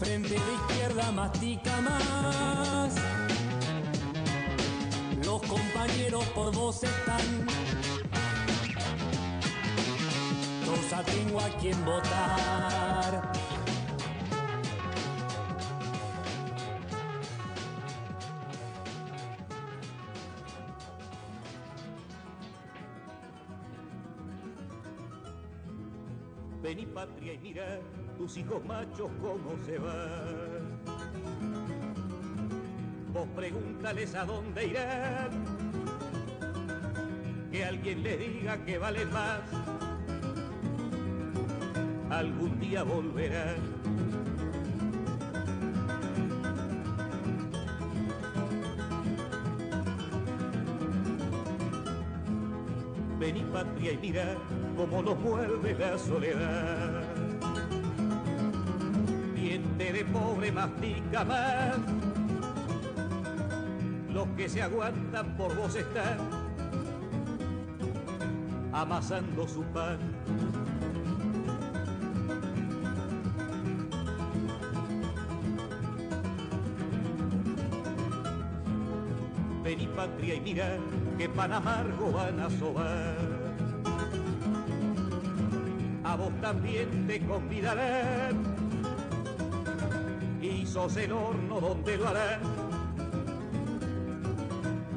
Frente 0.00 0.30
de 0.30 0.52
izquierda 0.52 1.12
mastica 1.12 1.80
más. 1.80 2.94
Los 5.24 5.42
compañeros 5.42 6.24
por 6.34 6.52
vos 6.52 6.82
están. 6.82 7.46
Rosa 10.66 11.04
tengo 11.04 11.38
a 11.40 11.48
quien 11.60 11.84
votar. 11.84 13.41
Mira 27.52 27.78
tus 28.16 28.38
hijos 28.38 28.64
machos 28.64 29.10
cómo 29.20 29.62
se 29.66 29.78
van. 29.78 30.80
Vos 33.12 33.28
pregúntales 33.36 34.14
a 34.14 34.24
dónde 34.24 34.68
irán. 34.68 35.30
Que 37.50 37.64
alguien 37.64 38.02
les 38.02 38.18
diga 38.18 38.56
que 38.64 38.78
valen 38.78 39.12
más. 39.12 39.40
Algún 42.08 42.58
día 42.58 42.84
volverán. 42.84 43.56
Vení 53.20 53.44
patria 53.52 53.92
y 53.92 53.98
mira 53.98 54.36
cómo 54.74 55.02
nos 55.02 55.18
muerde 55.20 55.76
la 55.78 55.98
soledad. 55.98 57.11
Diente 59.42 59.92
de 59.92 60.04
pobre 60.04 60.52
mastica 60.52 61.24
más. 61.24 61.76
Los 64.08 64.28
que 64.36 64.48
se 64.48 64.62
aguantan 64.62 65.36
por 65.36 65.56
vos 65.56 65.74
están 65.74 66.18
amasando 68.72 69.48
su 69.48 69.64
pan. 69.64 69.98
Vení 79.64 79.88
patria 79.88 80.36
y 80.36 80.40
mira 80.40 80.76
que 81.18 81.28
pan 81.28 81.52
amargo 81.52 82.12
van 82.12 82.38
a 82.38 82.48
sobar. 82.48 83.16
A 86.04 86.14
vos 86.14 86.32
también 86.40 87.08
te 87.08 87.18
convidarán 87.26 88.51
sos 90.72 90.96
el 90.96 91.12
horno 91.12 91.60
donde 91.60 91.98
lo 91.98 92.08
harán. 92.08 92.40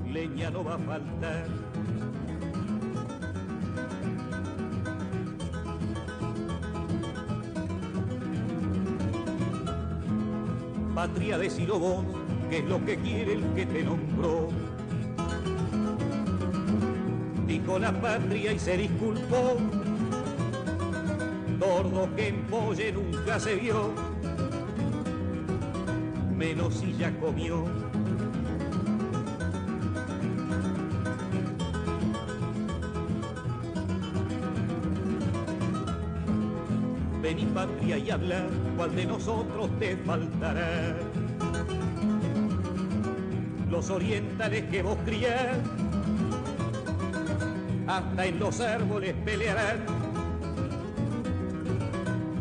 Leña 0.09 0.49
no 0.49 0.63
va 0.63 0.75
a 0.75 0.77
faltar. 0.77 1.47
Patria, 10.95 11.38
decilo 11.38 11.77
vos, 11.77 12.05
que 12.49 12.59
es 12.59 12.65
lo 12.65 12.83
que 12.85 12.95
quiere 12.97 13.33
el 13.33 13.43
que 13.53 13.65
te 13.65 13.83
nombró. 13.83 14.47
Dijo 17.47 17.79
la 17.79 17.91
patria 17.99 18.53
y 18.53 18.59
se 18.59 18.77
disculpó. 18.77 19.57
Tordo 21.59 22.15
que 22.15 22.29
en 22.29 22.43
polle 22.45 22.93
nunca 22.93 23.39
se 23.41 23.55
vio, 23.55 24.14
menos 26.36 26.74
si 26.76 26.93
ya 26.98 27.12
comió. 27.19 27.63
Vení 37.21 37.45
patria 37.45 37.98
y 37.98 38.12
habla, 38.12 38.45
cuál 38.78 38.95
de 38.95 39.06
nosotros 39.06 39.69
te 39.80 39.98
faltará. 39.98 40.95
Los 43.71 43.89
orientales 43.89 44.63
que 44.65 44.84
vos 44.84 44.98
criás, 45.06 45.58
hasta 47.88 48.26
en 48.26 48.39
los 48.39 48.60
árboles 48.60 49.15
pelearán. 49.26 49.86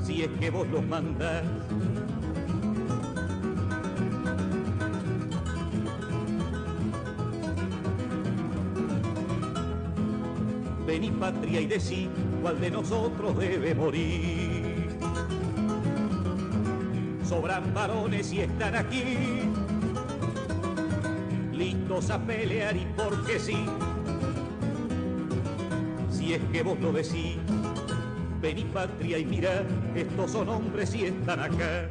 Si 0.02 0.22
es 0.22 0.30
que 0.38 0.50
vos 0.50 0.68
los 0.68 0.85
mandás. 0.85 1.44
Patria 11.24 11.58
y 11.62 11.66
decí 11.66 12.10
cuál 12.42 12.60
de 12.60 12.70
nosotros 12.70 13.38
debe 13.38 13.74
morir. 13.74 14.90
Sobran 17.26 17.72
varones 17.72 18.30
y 18.30 18.40
están 18.40 18.74
aquí, 18.74 19.48
listos 21.50 22.10
a 22.10 22.18
pelear 22.18 22.76
y 22.76 22.87
porque 22.94 23.38
sí. 23.38 23.64
Si 26.10 26.34
es 26.34 26.42
que 26.52 26.62
vos 26.62 26.78
lo 26.78 26.92
decís, 26.92 27.38
vení 28.42 28.64
patria 28.64 29.16
y 29.16 29.24
mira, 29.24 29.62
estos 29.94 30.30
son 30.30 30.50
hombres 30.50 30.94
y 30.94 31.06
están 31.06 31.40
acá. 31.40 31.88